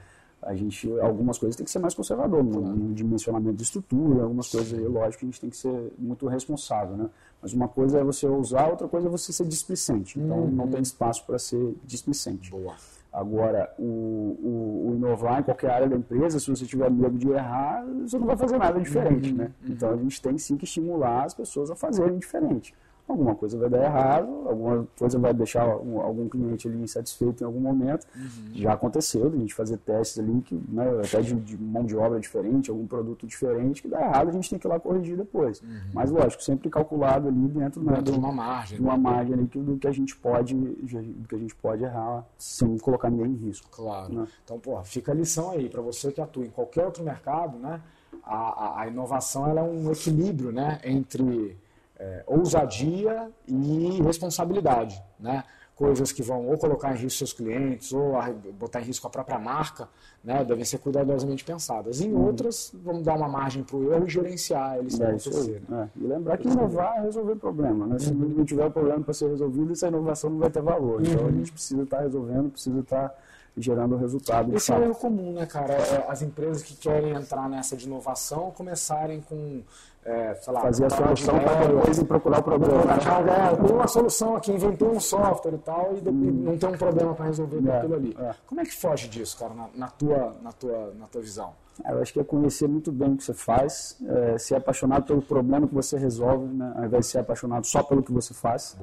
A 0.46 0.54
gente, 0.54 0.88
algumas 1.00 1.40
coisas 1.40 1.56
tem 1.56 1.66
que 1.66 1.72
ser 1.72 1.80
mais 1.80 1.96
conservador, 1.96 2.44
no, 2.44 2.62
no 2.62 2.94
dimensionamento 2.94 3.58
de 3.58 3.64
estrutura, 3.64 4.24
algumas 4.24 4.48
coisas 4.48 4.80
lógico, 4.80 5.20
que 5.20 5.26
a 5.26 5.30
gente 5.30 5.42
tem 5.42 5.50
que 5.50 5.58
ser 5.58 5.92
muito 5.98 6.28
responsável, 6.28 6.96
né? 6.96 7.10
Mas 7.42 7.52
uma 7.52 7.68
coisa 7.68 8.00
é 8.00 8.04
você 8.04 8.28
usar, 8.28 8.68
outra 8.68 8.88
coisa 8.88 9.08
é 9.08 9.10
você 9.10 9.34
ser 9.34 9.46
displicente. 9.46 10.20
Então, 10.20 10.38
uhum. 10.38 10.52
não 10.52 10.68
tem 10.68 10.82
espaço 10.82 11.26
para 11.26 11.40
ser 11.40 11.76
displicente. 11.84 12.52
Boa. 12.52 12.76
Agora, 13.12 13.74
o, 13.80 13.84
o, 13.84 14.90
o, 14.90 14.96
inovar 14.96 15.40
em 15.40 15.44
qualquer 15.44 15.72
área 15.72 15.88
da 15.88 15.96
empresa, 15.96 16.40
se 16.40 16.50
você 16.50 16.66
tiver 16.66 16.92
medo 16.92 17.18
de 17.18 17.30
errar, 17.30 17.84
você 18.06 18.20
não 18.20 18.28
vai 18.28 18.38
fazer 18.38 18.58
nada 18.58 18.80
diferente, 18.80 19.32
uhum. 19.32 19.38
né? 19.38 19.52
Então, 19.68 19.90
a 19.90 19.98
gente 19.98 20.22
tem 20.22 20.38
sim 20.38 20.58
que 20.58 20.66
estimular 20.66 21.24
as 21.24 21.34
pessoas 21.34 21.72
a 21.72 21.76
fazerem 21.76 22.20
diferente 22.20 22.74
alguma 23.08 23.36
coisa 23.36 23.58
vai 23.58 23.70
dar 23.70 23.84
errado, 23.84 24.28
alguma 24.48 24.88
coisa 24.98 25.20
vai 25.20 25.34
deixar 25.34 25.64
algum 25.64 26.28
cliente 26.28 26.68
ali 26.68 26.82
insatisfeito 26.82 27.44
em 27.44 27.46
algum 27.46 27.60
momento. 27.60 28.08
Uhum. 28.16 28.54
Já 28.54 28.74
aconteceu, 28.74 29.28
a 29.28 29.38
gente 29.38 29.54
fazer 29.54 29.78
testes 29.78 30.20
ali, 30.20 30.42
que, 30.42 30.60
né, 30.68 31.02
até 31.04 31.22
de, 31.22 31.36
de, 31.36 31.58
mão 31.58 31.86
de 31.86 31.96
obra 31.96 32.20
diferente, 32.20 32.70
algum 32.72 32.88
produto 32.88 33.28
diferente, 33.28 33.82
que 33.82 33.88
dá 33.88 34.02
errado, 34.02 34.30
a 34.30 34.32
gente 34.32 34.50
tem 34.50 34.58
que 34.58 34.68
ir 34.68 34.70
lá 34.70 34.80
corrigir 34.80 35.18
depois. 35.18 35.62
Uhum. 35.62 35.80
Mas 35.94 36.10
lógico, 36.10 36.42
sempre 36.42 36.70
calculado 36.70 37.28
ali 37.28 37.48
dentro, 37.48 37.84
né, 37.84 38.02
de 38.02 38.12
uma 38.12 38.32
margem. 38.32 38.78
De 38.78 38.84
uma 38.84 38.98
né? 38.98 39.04
margem 39.04 39.34
ali 39.34 39.48
que, 39.48 39.60
do 39.60 39.78
que 39.78 39.88
a 39.88 39.92
gente 39.92 40.16
pode, 40.16 40.56
do 40.56 41.28
que 41.28 41.36
a 41.36 41.40
gente 41.40 41.56
pode 41.56 41.84
errar 41.84 42.26
sem 42.38 42.78
colocar 42.80 43.10
ninguém 43.10 43.32
em 43.32 43.36
risco. 43.36 43.70
Claro. 43.72 44.14
Né? 44.14 44.28
Então, 44.44 44.60
porra, 44.60 44.84
fica 44.84 45.12
a 45.12 45.16
lição 45.16 45.52
aí, 45.52 45.70
para 45.70 45.82
você 45.82 46.12
que 46.12 46.20
atua 46.20 46.46
em 46.46 46.50
qualquer 46.50 46.86
outro 46.86 47.04
mercado, 47.04 47.58
né? 47.58 47.82
A, 48.24 48.36
a, 48.36 48.82
a 48.82 48.88
inovação 48.88 49.48
ela 49.48 49.62
é 49.62 49.64
um 49.64 49.92
equilíbrio 49.92 50.52
né, 50.52 50.80
entre 50.84 51.56
é, 52.00 52.24
ousadia 52.28 53.30
e 53.48 54.02
responsabilidade, 54.04 55.02
né? 55.20 55.44
Coisas 55.76 56.14
que 56.14 56.24
vão 56.24 56.48
ou 56.48 56.58
colocar 56.58 56.94
em 56.94 56.98
risco 56.98 57.18
seus 57.18 57.34
clientes 57.34 57.92
ou 57.92 58.14
botar 58.58 58.80
em 58.80 58.86
risco 58.86 59.06
a 59.08 59.10
própria 59.10 59.38
marca, 59.38 59.90
né? 60.24 60.44
Devem 60.46 60.64
ser 60.64 60.78
cuidadosamente 60.78 61.44
pensadas. 61.44 62.00
Em 62.00 62.14
uhum. 62.14 62.28
outras, 62.28 62.74
vamos 62.74 63.04
dar 63.04 63.16
uma 63.16 63.28
margem 63.28 63.62
para 63.62 63.76
o 63.76 63.94
erro 63.94 64.08
e 64.08 64.10
gerenciar 64.10 64.78
eles 64.78 64.98
é, 65.00 65.06
acontecer. 65.06 65.62
É. 65.70 65.88
E 65.98 66.08
lembrar 66.08 66.38
que 66.38 66.48
inovar 66.48 67.00
é 67.00 67.02
resolver 67.02 67.36
problema, 67.36 67.86
né? 67.88 68.00
Se 68.00 68.12
uhum. 68.12 68.30
não 68.38 68.46
tiver 68.46 68.70
problema 68.70 69.04
para 69.04 69.14
ser 69.14 69.28
resolvido, 69.28 69.74
essa 69.74 69.88
inovação 69.88 70.30
não 70.30 70.40
vai 70.40 70.50
ter 70.50 70.62
valor. 70.62 71.02
Então 71.06 71.26
a 71.26 71.28
uhum. 71.28 71.34
gente 71.34 71.52
precisa 71.52 71.84
estar 71.84 71.98
tá 71.98 72.04
resolvendo, 72.04 72.52
precisa 72.52 72.80
estar 72.80 73.10
tá 73.10 73.16
gerando 73.58 73.96
resultado. 73.96 74.56
Esse 74.56 74.72
é 74.72 74.78
o 74.78 74.84
erro 74.84 74.96
comum, 74.96 75.34
né, 75.34 75.46
cara? 75.46 75.74
É, 75.74 76.06
as 76.10 76.22
empresas 76.22 76.62
que 76.62 76.76
querem 76.76 77.14
entrar 77.14 77.50
nessa 77.50 77.76
de 77.76 77.86
inovação 77.86 78.52
começarem 78.52 79.22
com 79.22 79.62
é, 80.04 80.38
lá, 80.48 80.62
fazer 80.62 80.86
a 80.86 80.90
solução 80.90 81.40
para 81.40 81.66
depois 81.66 81.98
e 81.98 82.06
procurar 82.06 82.40
o 82.40 82.44
problema. 82.44 82.84
É, 82.94 83.56
tem 83.56 83.76
uma 83.76 83.88
solução 83.88 84.36
aqui, 84.36 84.52
inventei 84.52 84.88
um 84.88 85.00
software 85.00 85.54
e 85.54 85.58
tal, 85.58 85.94
e 85.96 86.10
hum. 86.10 86.44
não 86.44 86.58
tem 86.58 86.70
um 86.70 86.78
problema 86.78 87.16
para 87.16 87.26
resolver 87.26 87.68
é, 87.68 87.78
aquilo 87.78 87.96
ali. 87.96 88.18
É. 88.20 88.36
Como 88.46 88.62
é 88.62 88.66
que 88.66 88.76
foge 88.76 89.08
disso, 89.08 89.38
cara, 89.38 89.54
na, 89.54 89.70
na, 89.74 89.88
tua, 89.88 90.36
na, 90.42 90.52
tua, 90.52 90.94
na 91.00 91.08
tua 91.08 91.22
visão? 91.22 91.54
Eu 91.84 92.02
acho 92.02 92.14
que 92.14 92.20
é 92.20 92.24
conhecer 92.24 92.68
muito 92.68 92.92
bem 92.92 93.14
o 93.14 93.18
que 93.18 93.24
você 93.24 93.34
faz, 93.34 93.98
é, 94.08 94.38
ser 94.38 94.56
apaixonado 94.56 95.06
pelo 95.06 95.22
problema 95.22 95.68
que 95.68 95.74
você 95.74 95.98
resolve, 95.98 96.46
né, 96.46 96.74
ao 96.76 96.86
invés 96.86 97.06
de 97.06 97.12
ser 97.12 97.20
apaixonado 97.20 97.66
só 97.66 97.84
pelo 97.84 98.02
que 98.02 98.14
você 98.14 98.34
faz. 98.34 98.78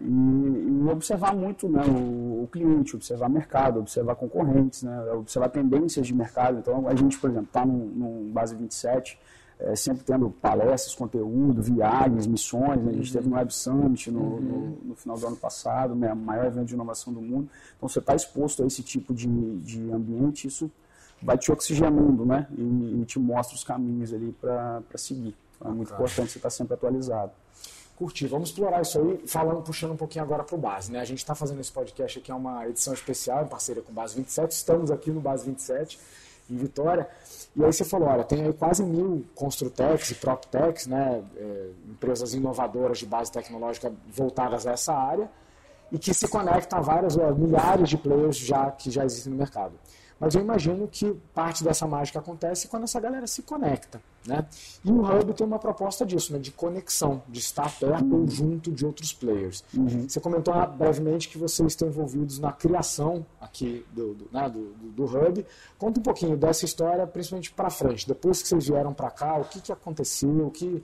E, 0.00 0.04
e, 0.04 0.88
observar 0.88 1.34
muito 1.34 1.68
né, 1.68 1.82
o, 1.84 2.44
o, 2.44 2.48
cliente, 2.50 2.94
observar 2.94 3.28
mercado, 3.28 3.80
observar 3.80 4.14
concorrentes, 4.14 4.84
né, 4.84 5.12
observar 5.12 5.48
tendências 5.48 6.06
de 6.06 6.14
mercado. 6.14 6.58
Então, 6.58 6.86
a 6.86 6.94
gente, 6.94 7.18
por 7.18 7.30
exemplo, 7.30 7.48
está 7.48 7.66
num, 7.66 7.86
num 7.86 8.30
Base 8.32 8.54
27, 8.54 9.18
é, 9.58 9.74
sempre 9.74 10.04
tendo 10.04 10.30
palestras, 10.30 10.94
conteúdo, 10.94 11.60
viagens, 11.60 12.28
missões. 12.28 12.80
Né? 12.80 12.92
A 12.92 12.94
gente 12.94 13.12
teve 13.12 13.28
um 13.28 13.34
Web 13.34 13.52
Summit 13.52 14.10
no, 14.10 14.20
uhum. 14.20 14.40
no, 14.40 14.78
no, 14.90 14.94
final 14.94 15.18
do 15.18 15.26
ano 15.26 15.36
passado, 15.36 15.96
né? 15.96 16.12
o 16.12 16.16
maior 16.16 16.46
evento 16.46 16.66
de 16.66 16.74
inovação 16.74 17.12
do 17.12 17.20
mundo. 17.20 17.48
Então, 17.76 17.88
você 17.88 17.98
está 17.98 18.14
exposto 18.14 18.62
a 18.62 18.66
esse 18.66 18.84
tipo 18.84 19.12
de, 19.12 19.26
de 19.58 19.90
ambiente, 19.90 20.46
isso 20.46 20.70
vai 21.22 21.38
te 21.38 21.50
oxigenando 21.50 22.24
né? 22.24 22.46
e, 22.56 23.00
e 23.00 23.04
te 23.04 23.18
mostra 23.18 23.56
os 23.56 23.64
caminhos 23.64 24.12
ali 24.12 24.32
para 24.32 24.82
seguir. 24.96 25.34
Então, 25.56 25.70
é 25.70 25.74
muito 25.74 25.92
importante 25.92 26.30
você 26.30 26.38
estar 26.38 26.48
tá 26.48 26.50
sempre 26.50 26.74
atualizado. 26.74 27.32
Curti, 27.96 28.26
vamos 28.26 28.50
explorar 28.50 28.82
isso 28.82 29.00
aí, 29.00 29.22
falando, 29.26 29.62
puxando 29.62 29.92
um 29.92 29.96
pouquinho 29.96 30.22
agora 30.22 30.44
para 30.44 30.54
o 30.54 30.58
Base. 30.58 30.92
Né? 30.92 31.00
A 31.00 31.04
gente 31.04 31.18
está 31.18 31.34
fazendo 31.34 31.60
esse 31.60 31.72
podcast 31.72 32.18
aqui, 32.18 32.30
é 32.30 32.34
uma 32.34 32.68
edição 32.68 32.92
especial 32.92 33.44
em 33.44 33.48
parceria 33.48 33.82
com 33.82 33.90
o 33.90 33.94
Base 33.94 34.14
27, 34.16 34.50
estamos 34.50 34.90
aqui 34.90 35.10
no 35.10 35.20
Base 35.20 35.46
27 35.46 35.98
em 36.50 36.56
Vitória. 36.56 37.08
E 37.56 37.64
aí 37.64 37.72
você 37.72 37.84
falou, 37.84 38.08
olha, 38.08 38.22
tem 38.22 38.42
aí 38.42 38.52
quase 38.52 38.84
mil 38.84 39.24
Construtex 39.34 40.10
e 40.10 40.14
PropTechs, 40.16 40.86
né, 40.86 41.24
é, 41.36 41.70
empresas 41.88 42.34
inovadoras 42.34 42.98
de 42.98 43.06
base 43.06 43.32
tecnológica 43.32 43.90
voltadas 44.06 44.66
a 44.66 44.72
essa 44.72 44.92
área 44.92 45.28
e 45.90 45.98
que 45.98 46.12
se 46.12 46.28
conectam 46.28 46.78
a 46.78 46.82
várias, 46.82 47.16
ó, 47.16 47.32
milhares 47.32 47.88
de 47.88 47.96
players 47.96 48.36
já 48.36 48.70
que 48.70 48.90
já 48.90 49.04
existem 49.04 49.32
no 49.32 49.38
mercado. 49.38 49.74
Mas 50.18 50.34
eu 50.34 50.40
imagino 50.40 50.88
que 50.88 51.12
parte 51.34 51.62
dessa 51.62 51.86
mágica 51.86 52.18
acontece 52.18 52.68
quando 52.68 52.84
essa 52.84 52.98
galera 52.98 53.26
se 53.26 53.42
conecta. 53.42 54.00
Né? 54.26 54.44
E 54.84 54.90
o 54.90 55.00
Hub 55.02 55.34
tem 55.34 55.46
uma 55.46 55.58
proposta 55.58 56.04
disso, 56.04 56.32
né? 56.32 56.38
de 56.38 56.50
conexão, 56.50 57.22
de 57.28 57.38
estar 57.38 57.70
perto 57.78 58.16
ou 58.16 58.26
junto 58.26 58.72
de 58.72 58.84
outros 58.84 59.12
players. 59.12 59.62
Uhum. 59.74 60.08
Você 60.08 60.18
comentou 60.18 60.54
brevemente 60.68 61.28
que 61.28 61.38
vocês 61.38 61.72
estão 61.72 61.86
envolvidos 61.86 62.38
na 62.38 62.50
criação 62.50 63.24
aqui 63.40 63.84
do, 63.92 64.14
do, 64.14 64.28
né? 64.32 64.48
do, 64.48 64.72
do, 64.72 64.88
do 64.90 65.04
Hub. 65.04 65.46
Conta 65.78 66.00
um 66.00 66.02
pouquinho 66.02 66.36
dessa 66.36 66.64
história, 66.64 67.06
principalmente 67.06 67.52
para 67.52 67.70
frente. 67.70 68.08
Depois 68.08 68.42
que 68.42 68.48
vocês 68.48 68.66
vieram 68.66 68.94
para 68.94 69.10
cá, 69.10 69.36
o 69.36 69.44
que, 69.44 69.60
que 69.60 69.70
aconteceu, 69.70 70.46
o 70.46 70.50
que 70.50 70.82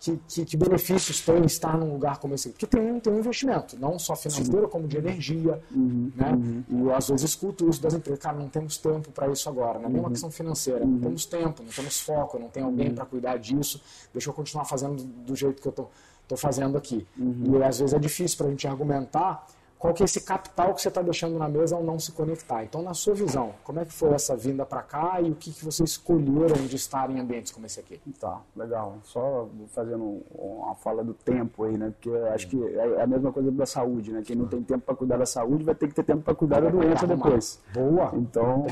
que, 0.00 0.18
que, 0.28 0.44
que, 0.44 0.56
benefícios 0.56 1.20
tem 1.20 1.44
estar 1.44 1.76
num 1.76 1.92
lugar 1.92 2.18
como 2.18 2.34
esse? 2.34 2.50
Porque 2.50 2.66
tem, 2.66 3.00
tem 3.00 3.12
um 3.12 3.18
investimento, 3.18 3.78
não 3.78 3.98
só 3.98 4.14
financeiro, 4.14 4.64
Sim. 4.64 4.70
como 4.70 4.86
de 4.86 4.96
energia. 4.96 5.60
Uhum, 5.70 6.12
né? 6.14 6.32
Uhum. 6.32 6.64
E 6.68 6.80
eu, 6.80 6.94
às 6.94 7.08
vezes, 7.08 7.30
escuto 7.30 7.68
isso 7.68 7.82
das 7.82 7.94
empresas. 7.94 8.22
Cara, 8.22 8.36
não 8.36 8.48
temos 8.48 8.78
tempo 8.78 9.10
para 9.10 9.28
isso 9.28 9.48
agora. 9.48 9.78
Não 9.78 9.86
é 9.86 9.88
nem 9.88 9.98
uma 9.98 10.06
uhum. 10.06 10.12
questão 10.12 10.30
financeira. 10.30 10.80
Não 10.84 10.94
uhum. 10.94 11.00
temos 11.00 11.26
tempo, 11.26 11.62
não 11.62 11.70
temos 11.70 12.00
foco, 12.00 12.38
não 12.38 12.48
tem 12.48 12.62
alguém 12.62 12.88
uhum. 12.88 12.94
para 12.94 13.06
cuidar 13.06 13.36
disso. 13.38 13.82
Deixa 14.12 14.30
eu 14.30 14.34
continuar 14.34 14.64
fazendo 14.64 15.02
do 15.02 15.34
jeito 15.34 15.60
que 15.60 15.66
eu 15.66 15.72
estou 15.72 16.38
fazendo 16.38 16.78
aqui. 16.78 17.06
E, 17.18 17.62
às 17.62 17.78
vezes, 17.80 17.92
é 17.92 17.98
difícil 17.98 18.38
para 18.38 18.46
a 18.46 18.50
gente 18.50 18.68
argumentar 18.68 19.46
qual 19.78 19.94
que 19.94 20.02
é 20.02 20.04
esse 20.04 20.20
capital 20.20 20.74
que 20.74 20.82
você 20.82 20.88
está 20.88 21.00
deixando 21.00 21.38
na 21.38 21.48
mesa 21.48 21.76
ao 21.76 21.84
não 21.84 21.98
se 21.98 22.10
conectar. 22.12 22.64
Então, 22.64 22.82
na 22.82 22.94
sua 22.94 23.14
visão, 23.14 23.54
como 23.62 23.78
é 23.78 23.84
que 23.84 23.92
foi 23.92 24.10
essa 24.10 24.36
vinda 24.36 24.66
para 24.66 24.82
cá 24.82 25.20
e 25.20 25.30
o 25.30 25.34
que, 25.34 25.52
que 25.52 25.64
vocês 25.64 25.90
escolheram 25.90 26.66
de 26.66 26.76
estar 26.76 27.08
em 27.10 27.20
ambientes 27.20 27.52
como 27.52 27.64
esse 27.66 27.78
aqui? 27.78 28.00
Tá, 28.18 28.40
legal. 28.56 28.96
Só 29.04 29.48
fazendo 29.68 30.22
uma 30.34 30.74
fala 30.74 31.04
do 31.04 31.14
tempo 31.14 31.64
aí, 31.64 31.78
né? 31.78 31.90
Porque 31.90 32.08
eu 32.08 32.26
acho 32.32 32.48
que 32.48 32.62
é 32.62 33.02
a 33.02 33.06
mesma 33.06 33.32
coisa 33.32 33.50
da 33.52 33.66
saúde, 33.66 34.12
né? 34.12 34.22
Quem 34.24 34.34
não 34.34 34.46
tem 34.46 34.62
tempo 34.62 34.84
para 34.84 34.94
cuidar 34.96 35.16
da 35.16 35.26
saúde 35.26 35.62
vai 35.62 35.74
ter 35.74 35.86
que 35.86 35.94
ter 35.94 36.02
tempo 36.02 36.22
para 36.22 36.34
cuidar 36.34 36.60
da 36.60 36.70
doença 36.70 37.06
depois. 37.06 37.60
Boa! 37.72 38.10
Então, 38.14 38.66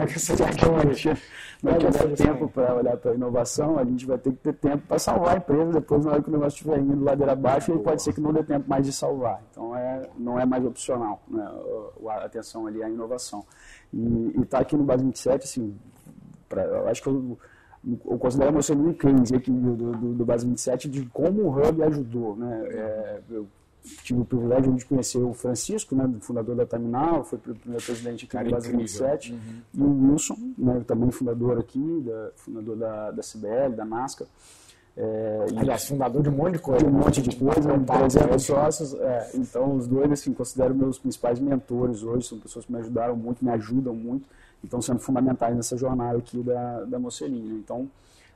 não 1.62 1.78
tiver 1.78 2.14
tempo 2.16 2.48
para 2.48 2.74
olhar 2.74 2.96
para 2.96 3.12
a 3.12 3.14
inovação, 3.14 3.78
a 3.78 3.84
gente 3.84 4.04
vai 4.04 4.18
ter 4.18 4.32
que 4.32 4.38
ter 4.38 4.54
tempo 4.54 4.86
para 4.88 4.98
salvar 4.98 5.34
a 5.34 5.38
empresa 5.38 5.72
depois, 5.72 6.04
na 6.04 6.12
hora 6.12 6.22
que 6.22 6.28
o 6.28 6.32
negócio 6.32 6.56
estiver 6.56 6.78
indo 6.80 7.04
ladeira 7.04 7.32
abaixo, 7.32 7.72
aí 7.72 7.78
pode 7.78 8.02
ser 8.02 8.12
que 8.12 8.20
não 8.20 8.32
dê 8.32 8.42
tempo 8.42 8.68
mais 8.68 8.84
de 8.84 8.92
salvar. 8.92 9.40
Então, 9.50 9.76
é, 9.76 10.08
não 10.18 10.38
é 10.38 10.44
mais 10.44 10.64
opcional 10.64 10.95
né, 11.28 11.50
a 12.08 12.24
atenção 12.24 12.66
ali 12.66 12.82
à 12.82 12.88
inovação. 12.88 13.44
E 13.92 14.32
estar 14.42 14.58
tá 14.58 14.60
aqui 14.60 14.76
no 14.76 14.84
Base 14.84 15.04
27, 15.04 15.44
assim, 15.44 15.76
pra, 16.48 16.64
eu 16.64 16.88
acho 16.88 17.02
que 17.02 17.08
eu, 17.08 17.38
eu 18.04 18.18
considero 18.18 18.52
meu 18.52 18.62
segundo 18.62 18.94
case 18.94 19.34
aqui 19.34 19.50
do, 19.50 19.74
do, 19.74 20.14
do 20.14 20.24
Base 20.24 20.46
27 20.46 20.88
de 20.88 21.06
como 21.06 21.42
o 21.42 21.50
Hub 21.50 21.82
ajudou. 21.82 22.36
Né? 22.36 22.68
É, 22.70 23.20
eu 23.30 23.46
tive 24.02 24.20
o 24.20 24.24
privilégio 24.24 24.74
de 24.74 24.84
conhecer 24.84 25.18
o 25.18 25.32
Francisco, 25.32 25.94
né, 25.94 26.12
fundador 26.20 26.56
da 26.56 26.66
Terminal, 26.66 27.24
foi 27.24 27.38
o 27.38 27.54
primeiro 27.54 27.84
presidente 27.84 28.24
aqui 28.24 28.44
do 28.44 28.50
Base 28.50 28.72
27, 28.72 29.32
uhum. 29.32 29.38
e 29.74 29.82
o 29.82 30.10
Wilson, 30.10 30.36
né, 30.58 30.82
também 30.86 31.10
fundador 31.10 31.58
aqui, 31.58 32.02
da, 32.04 32.30
fundador 32.34 32.76
da, 32.76 33.10
da 33.12 33.22
CBL, 33.22 33.76
da 33.76 33.84
NASCAR. 33.84 34.26
É, 34.96 35.46
Aliás, 35.58 35.84
fundador 35.84 36.22
de 36.22 36.28
um 36.30 36.32
monte 36.32 36.54
de 36.54 36.58
coisa. 36.58 36.84
De 36.84 36.90
um 36.90 36.98
monte 36.98 37.20
de 37.20 37.36
coisa, 37.36 37.78
300 37.78 38.42
sócios. 38.42 38.94
É, 38.94 39.30
então, 39.34 39.76
os 39.76 39.86
dois, 39.86 40.10
assim, 40.10 40.32
considero 40.32 40.74
meus 40.74 40.98
principais 40.98 41.38
mentores 41.38 42.02
hoje, 42.02 42.26
são 42.26 42.38
pessoas 42.38 42.64
que 42.64 42.72
me 42.72 42.78
ajudaram 42.78 43.14
muito, 43.14 43.44
me 43.44 43.50
ajudam 43.50 43.94
muito, 43.94 44.26
e 44.62 44.66
estão 44.66 44.80
sendo 44.80 44.98
fundamentais 45.00 45.54
nessa 45.54 45.76
jornada 45.76 46.16
aqui 46.16 46.42
da, 46.42 46.84
da 46.84 46.98
Mocelinha. 46.98 47.52
Então, 47.54 47.90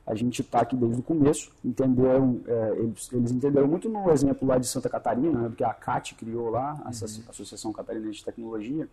a 0.05 0.13
gente 0.13 0.41
está 0.41 0.61
aqui 0.61 0.75
desde 0.75 0.99
o 0.99 1.03
começo, 1.03 1.51
entenderam, 1.63 2.39
é, 2.47 2.75
eles, 2.77 3.09
eles, 3.11 3.31
entenderam 3.31 3.67
muito 3.67 3.89
no 3.89 4.11
exemplo 4.11 4.47
lá 4.47 4.57
de 4.57 4.67
Santa 4.67 4.89
Catarina, 4.89 5.39
né, 5.39 5.47
porque 5.47 5.63
a 5.63 5.73
CAT 5.73 6.15
criou 6.15 6.49
lá, 6.49 6.71
a 6.83 6.89
uhum. 6.89 7.23
Associação 7.29 7.71
Catarinense 7.71 8.19
de 8.19 8.25
Tecnologia, 8.25 8.87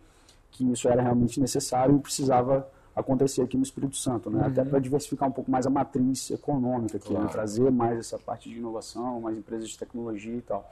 que 0.51 0.63
isso 0.71 0.87
era 0.87 1.01
realmente 1.01 1.39
necessário 1.39 1.95
e 1.95 1.99
precisava 1.99 2.67
acontecer 2.99 3.41
aqui 3.41 3.57
no 3.57 3.63
Espírito 3.63 3.95
Santo, 3.95 4.29
né? 4.29 4.39
Uhum. 4.39 4.47
até 4.47 4.63
para 4.63 4.79
diversificar 4.79 5.29
um 5.29 5.31
pouco 5.31 5.49
mais 5.49 5.65
a 5.65 5.69
matriz 5.69 6.31
econômica 6.31 6.97
aqui, 6.97 7.09
né? 7.09 7.15
claro. 7.15 7.25
né? 7.25 7.31
trazer 7.31 7.71
mais 7.71 7.99
essa 7.99 8.17
parte 8.17 8.49
de 8.49 8.57
inovação, 8.57 9.21
mais 9.21 9.37
empresas 9.37 9.69
de 9.69 9.77
tecnologia 9.77 10.35
e 10.35 10.41
tal. 10.41 10.69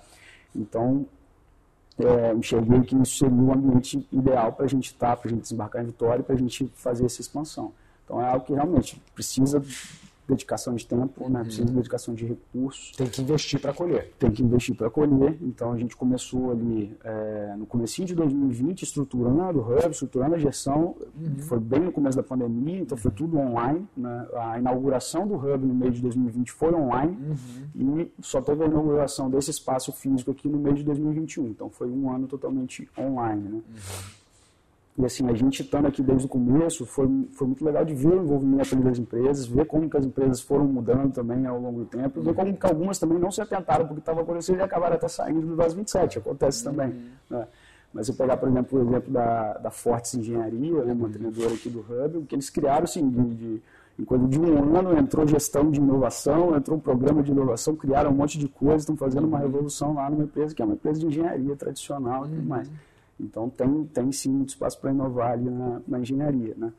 Então, 0.56 1.06
é, 2.00 2.34
enxerguei 2.34 2.82
que 2.82 2.96
isso 2.96 3.18
seria 3.18 3.36
o 3.36 3.52
ambiente 3.52 4.08
ideal 4.12 4.54
para 4.54 4.66
a 4.66 4.70
gente 4.70 4.88
estar, 4.88 5.10
tá, 5.10 5.18
para 5.18 5.30
a 5.30 5.34
gente 5.34 5.42
desembarcar 5.42 5.82
em 5.82 5.88
Vitória, 5.88 6.24
para 6.24 6.36
a 6.36 6.38
gente 6.38 6.72
fazer 6.76 7.06
essa 7.06 7.22
expansão. 7.22 7.74
Então, 8.06 8.22
é 8.22 8.30
algo 8.30 8.46
que 8.46 8.54
realmente 8.54 9.02
precisa 9.14 9.62
dedicação 10.28 10.76
de 10.76 10.86
tempo, 10.86 11.30
né? 11.30 11.44
precisa 11.44 11.66
de 11.66 11.74
dedicação 11.74 12.14
de 12.14 12.26
recursos. 12.26 12.92
Tem 12.96 13.08
que 13.08 13.22
investir 13.22 13.60
para 13.60 13.74
colher. 13.74 14.12
Tem 14.20 14.30
que 14.30 14.44
investir 14.44 14.76
para 14.76 14.90
colher. 14.90 15.38
Então 15.42 15.72
a 15.72 15.78
gente 15.78 15.96
começou 15.96 16.52
ali 16.52 16.96
é, 17.04 17.56
no 17.58 17.66
começo 17.66 18.04
de 18.04 18.14
2020, 18.14 18.84
estruturando 18.84 19.60
o 19.60 19.62
hub, 19.62 19.90
estruturando 19.90 20.36
a 20.36 20.38
gestão. 20.38 20.96
Uhum. 21.16 21.40
Foi 21.40 21.60
bem 21.60 21.80
no 21.80 21.92
começo 21.92 22.18
da 22.18 22.24
pandemia, 22.24 22.80
então 22.80 22.98
foi 22.98 23.12
tudo 23.12 23.38
online. 23.38 23.88
Né? 23.96 24.28
A 24.36 24.60
inauguração 24.60 25.28
do 25.28 25.36
hub 25.36 25.66
no 25.66 25.74
mês 25.74 25.96
de 25.96 26.02
2020 26.02 26.52
foi 26.52 26.74
online 26.74 27.18
uhum. 27.76 28.02
e 28.04 28.12
só 28.22 28.42
teve 28.42 28.64
a 28.64 28.68
inauguração 28.68 29.30
desse 29.30 29.52
espaço 29.52 29.92
físico 29.94 30.32
aqui 30.32 30.50
no 30.50 30.60
mês 30.60 30.78
de 30.78 30.84
2021. 30.84 31.48
Então 31.48 31.70
foi 31.70 31.90
um 31.90 32.12
ano 32.12 32.28
totalmente 32.28 32.88
online. 32.98 33.48
Né? 33.50 33.62
E 34.98 35.06
assim, 35.06 35.30
a 35.30 35.34
gente 35.34 35.62
estando 35.62 35.86
aqui 35.86 36.02
desde 36.02 36.26
o 36.26 36.30
começo, 36.30 36.84
foi, 36.84 37.08
foi 37.32 37.46
muito 37.46 37.64
legal 37.64 37.86
de 37.86 37.94
ver 37.94 38.14
o 38.14 38.24
envolvimento 38.24 38.76
das 38.78 38.98
empresas, 38.98 39.46
ver 39.46 39.66
como 39.66 39.88
que 39.88 39.96
as 39.96 40.04
empresas 40.04 40.42
foram 40.42 40.66
mudando 40.66 41.14
também 41.14 41.46
ao 41.46 41.60
longo 41.60 41.82
do 41.82 41.86
tempo, 41.86 42.20
ver 42.20 42.34
como 42.34 42.58
que 42.58 42.66
algumas 42.66 42.98
também 42.98 43.20
não 43.20 43.30
se 43.30 43.40
atentaram 43.40 43.86
porque 43.86 44.00
estava 44.00 44.22
acontecendo 44.22 44.58
e 44.58 44.62
acabaram 44.64 44.96
até 44.96 45.08
saindo 45.08 45.42
do 45.42 45.56
2027, 45.56 46.18
acontece 46.18 46.64
também. 46.64 46.88
Uhum. 46.88 47.10
Né? 47.30 47.48
Mas 47.94 48.08
se 48.08 48.14
pegar, 48.14 48.38
por 48.38 48.50
exemplo, 48.50 48.80
o 48.80 48.82
exemplo 48.82 49.14
da, 49.14 49.54
da 49.54 49.70
Fortes 49.72 50.16
Engenharia, 50.16 50.84
né, 50.84 50.94
uma 50.94 51.10
treinadora 51.10 51.54
aqui 51.54 51.70
do 51.70 51.80
Hub, 51.80 52.26
que 52.28 52.36
eles 52.36 52.50
criaram, 52.50 52.84
assim, 52.84 53.08
de, 53.08 53.36
de, 53.36 53.62
em 54.00 54.04
coisa 54.04 54.28
de 54.28 54.40
um 54.40 54.76
ano, 54.76 54.98
entrou 54.98 55.28
gestão 55.28 55.70
de 55.70 55.80
inovação, 55.80 56.56
entrou 56.56 56.78
um 56.78 56.82
programa 56.82 57.22
de 57.22 57.32
inovação, 57.32 57.76
criaram 57.76 58.10
um 58.10 58.16
monte 58.16 58.38
de 58.40 58.48
coisas, 58.48 58.82
estão 58.82 58.98
fazendo 58.98 59.28
uma 59.28 59.38
revolução 59.38 59.94
lá 59.94 60.10
numa 60.10 60.24
empresa 60.24 60.56
que 60.56 60.62
é 60.62 60.66
uma 60.66 60.74
empresa 60.74 61.00
de 61.00 61.06
engenharia 61.06 61.56
tradicional 61.56 62.26
e 62.26 62.30
tudo 62.30 62.42
uhum. 62.42 62.48
mais. 62.48 62.72
Então 63.20 63.50
tem, 63.50 63.86
tem 63.86 64.12
sim 64.12 64.30
muito 64.30 64.50
espaço 64.50 64.80
para 64.80 64.92
inovar 64.92 65.32
ali 65.32 65.50
na, 65.50 65.82
na, 65.88 66.00
engenharia. 66.00 66.54
Né? 66.56 66.72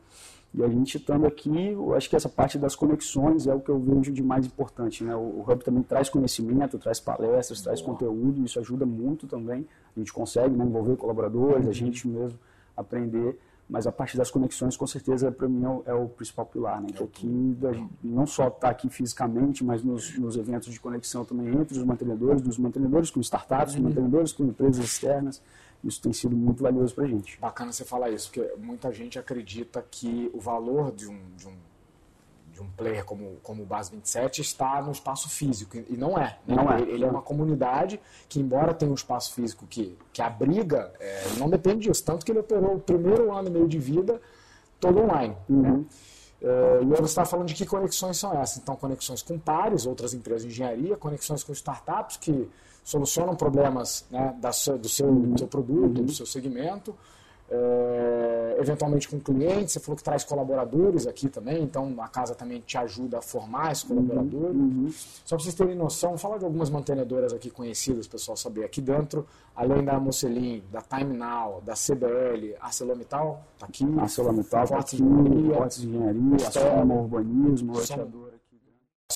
E 0.53 0.63
a 0.63 0.67
gente 0.67 0.97
estando 0.97 1.25
aqui, 1.25 1.49
eu 1.71 1.93
acho 1.93 2.09
que 2.09 2.15
essa 2.15 2.29
parte 2.29 2.57
das 2.57 2.75
conexões 2.75 3.45
é 3.45 3.53
o 3.53 3.59
que 3.59 3.69
eu 3.69 3.79
vejo 3.79 4.11
de 4.11 4.23
mais 4.23 4.45
importante. 4.45 5.03
Né? 5.03 5.15
O, 5.15 5.43
Hub 5.47 5.63
também 5.63 5.83
traz 5.83 6.09
conhecimento, 6.09 6.79
traz 6.79 6.99
palestras, 6.99 7.61
traz 7.61 7.81
conteúdo, 7.81 8.43
isso 8.43 8.59
ajuda 8.59 8.85
muito 8.85 9.27
também. 9.27 9.67
A 9.95 9.99
gente 9.99 10.13
consegue 10.13 10.55
né, 10.55 10.63
envolver 10.63 10.95
colaboradores, 10.95 11.67
a 11.67 11.73
gente 11.73 12.07
mesmo 12.07 12.39
aprender 12.75 13.37
mas 13.69 13.85
a 13.85 13.91
parte 13.91 14.17
das 14.17 14.31
conexões, 14.31 14.75
com 14.75 14.87
certeza, 14.87 15.31
para 15.31 15.47
mim 15.47 15.63
é 15.63 15.69
o, 15.69 15.83
é 15.85 15.93
o, 15.93 16.09
principal 16.09 16.43
pilar, 16.47 16.81
né? 16.81 16.87
Que 16.91 17.03
aqui, 17.03 17.55
não 18.03 18.25
só 18.25 18.47
está 18.47 18.69
aqui 18.69 18.89
fisicamente, 18.89 19.63
mas 19.63 19.83
nos, 19.83 20.17
nos, 20.17 20.35
eventos 20.35 20.73
de 20.73 20.79
conexão 20.79 21.23
também 21.23 21.49
entre 21.49 21.77
os 21.77 21.83
mantenedores, 21.83 22.41
dos 22.41 22.57
mantenedores 22.57 23.11
com 23.11 23.19
startups, 23.19 23.75
uhum. 23.75 23.83
mantenedores 23.83 24.33
com 24.33 24.43
empresas 24.43 24.83
externas, 24.83 25.39
isso 25.83 26.01
tem 26.01 26.11
sido 26.11 26.35
muito 26.35 26.61
valioso 26.61 26.93
para 26.93 27.05
a 27.05 27.07
gente. 27.07 27.39
Bacana 27.39 27.71
você 27.71 27.85
falar 27.85 28.09
isso, 28.09 28.31
porque 28.31 28.53
muita 28.57 28.91
gente 28.91 29.17
acredita 29.17 29.85
que 29.89 30.29
o 30.33 30.39
valor 30.39 30.91
de 30.91 31.07
um, 31.07 31.19
de 31.37 31.47
um, 31.47 31.53
de 32.53 32.61
um 32.61 32.69
player 32.71 33.05
como, 33.05 33.37
como 33.41 33.63
o 33.63 33.65
Base 33.65 33.91
27 33.91 34.41
está 34.41 34.81
no 34.81 34.91
espaço 34.91 35.29
físico, 35.29 35.77
e 35.77 35.95
não 35.95 36.17
é. 36.17 36.37
Né? 36.45 36.55
Não 36.55 36.71
é. 36.71 36.81
Ele 36.81 37.05
é 37.05 37.07
uma 37.07 37.21
comunidade 37.21 37.99
que, 38.27 38.39
embora 38.39 38.73
tenha 38.73 38.91
um 38.91 38.95
espaço 38.95 39.33
físico 39.33 39.65
que, 39.67 39.97
que 40.11 40.21
abriga, 40.21 40.91
é, 40.99 41.23
não 41.37 41.49
depende 41.49 41.87
disso. 41.87 42.03
Tanto 42.03 42.25
que 42.25 42.31
ele 42.31 42.39
operou 42.39 42.75
o 42.75 42.79
primeiro 42.79 43.31
ano 43.31 43.47
e 43.47 43.51
meio 43.51 43.67
de 43.67 43.79
vida 43.79 44.21
todo 44.79 44.99
online. 44.99 45.35
Né? 45.47 45.69
Uhum. 45.69 45.77
Né? 45.77 45.85
É, 46.41 46.79
e 46.83 46.93
aí 46.93 47.01
você 47.01 47.03
está 47.03 47.25
falando 47.25 47.47
de 47.47 47.53
que 47.53 47.65
conexões 47.65 48.17
são 48.17 48.33
essas? 48.33 48.57
Então, 48.57 48.75
conexões 48.75 49.21
com 49.21 49.37
pares, 49.37 49.85
outras 49.85 50.13
empresas 50.13 50.43
de 50.43 50.49
engenharia, 50.49 50.95
conexões 50.95 51.43
com 51.43 51.51
startups 51.51 52.17
que 52.17 52.49
solucionam 52.89 53.35
problemas 53.35 54.03
né, 54.09 54.35
da, 54.41 54.49
do, 54.49 54.89
seu, 54.89 55.13
do 55.13 55.37
seu 55.37 55.47
produto, 55.47 56.01
do 56.01 56.11
seu 56.11 56.25
segmento, 56.25 56.95
é, 57.47 58.57
eventualmente 58.59 59.07
com 59.07 59.19
clientes, 59.19 59.73
você 59.73 59.79
falou 59.79 59.95
que 59.95 60.03
traz 60.03 60.23
colaboradores 60.23 61.05
aqui 61.05 61.29
também, 61.29 61.61
então 61.61 61.95
a 61.99 62.07
casa 62.07 62.33
também 62.33 62.61
te 62.61 62.79
ajuda 62.79 63.19
a 63.19 63.21
formar 63.21 63.73
esses 63.73 63.83
colaboradores. 63.83 64.55
Uhum, 64.55 64.85
uhum. 64.85 64.91
Só 65.23 65.35
para 65.35 65.43
vocês 65.43 65.53
terem 65.53 65.75
noção, 65.75 66.09
vou 66.09 66.17
falar 66.17 66.39
de 66.39 66.45
algumas 66.45 66.71
mantenedoras 66.71 67.31
aqui 67.31 67.51
conhecidas, 67.51 68.07
pessoal 68.07 68.35
saber. 68.35 68.63
Aqui 68.63 68.81
dentro, 68.81 69.23
além 69.55 69.83
da 69.83 69.99
Mocelin, 69.99 70.63
da 70.71 70.81
Time 70.81 71.15
Now, 71.15 71.61
da 71.63 71.73
CBL, 71.75 72.55
ArcelorMittal 72.59 73.45
está 73.53 73.67
aqui. 73.67 73.85
ArcelorMittal 73.99 74.63
está 74.63 74.79
aqui, 74.79 74.97
Portos 75.53 75.81
de 75.81 75.87
Engenharia, 75.87 76.93
Urbanismo, 76.95 77.73
Roteadora 77.73 78.28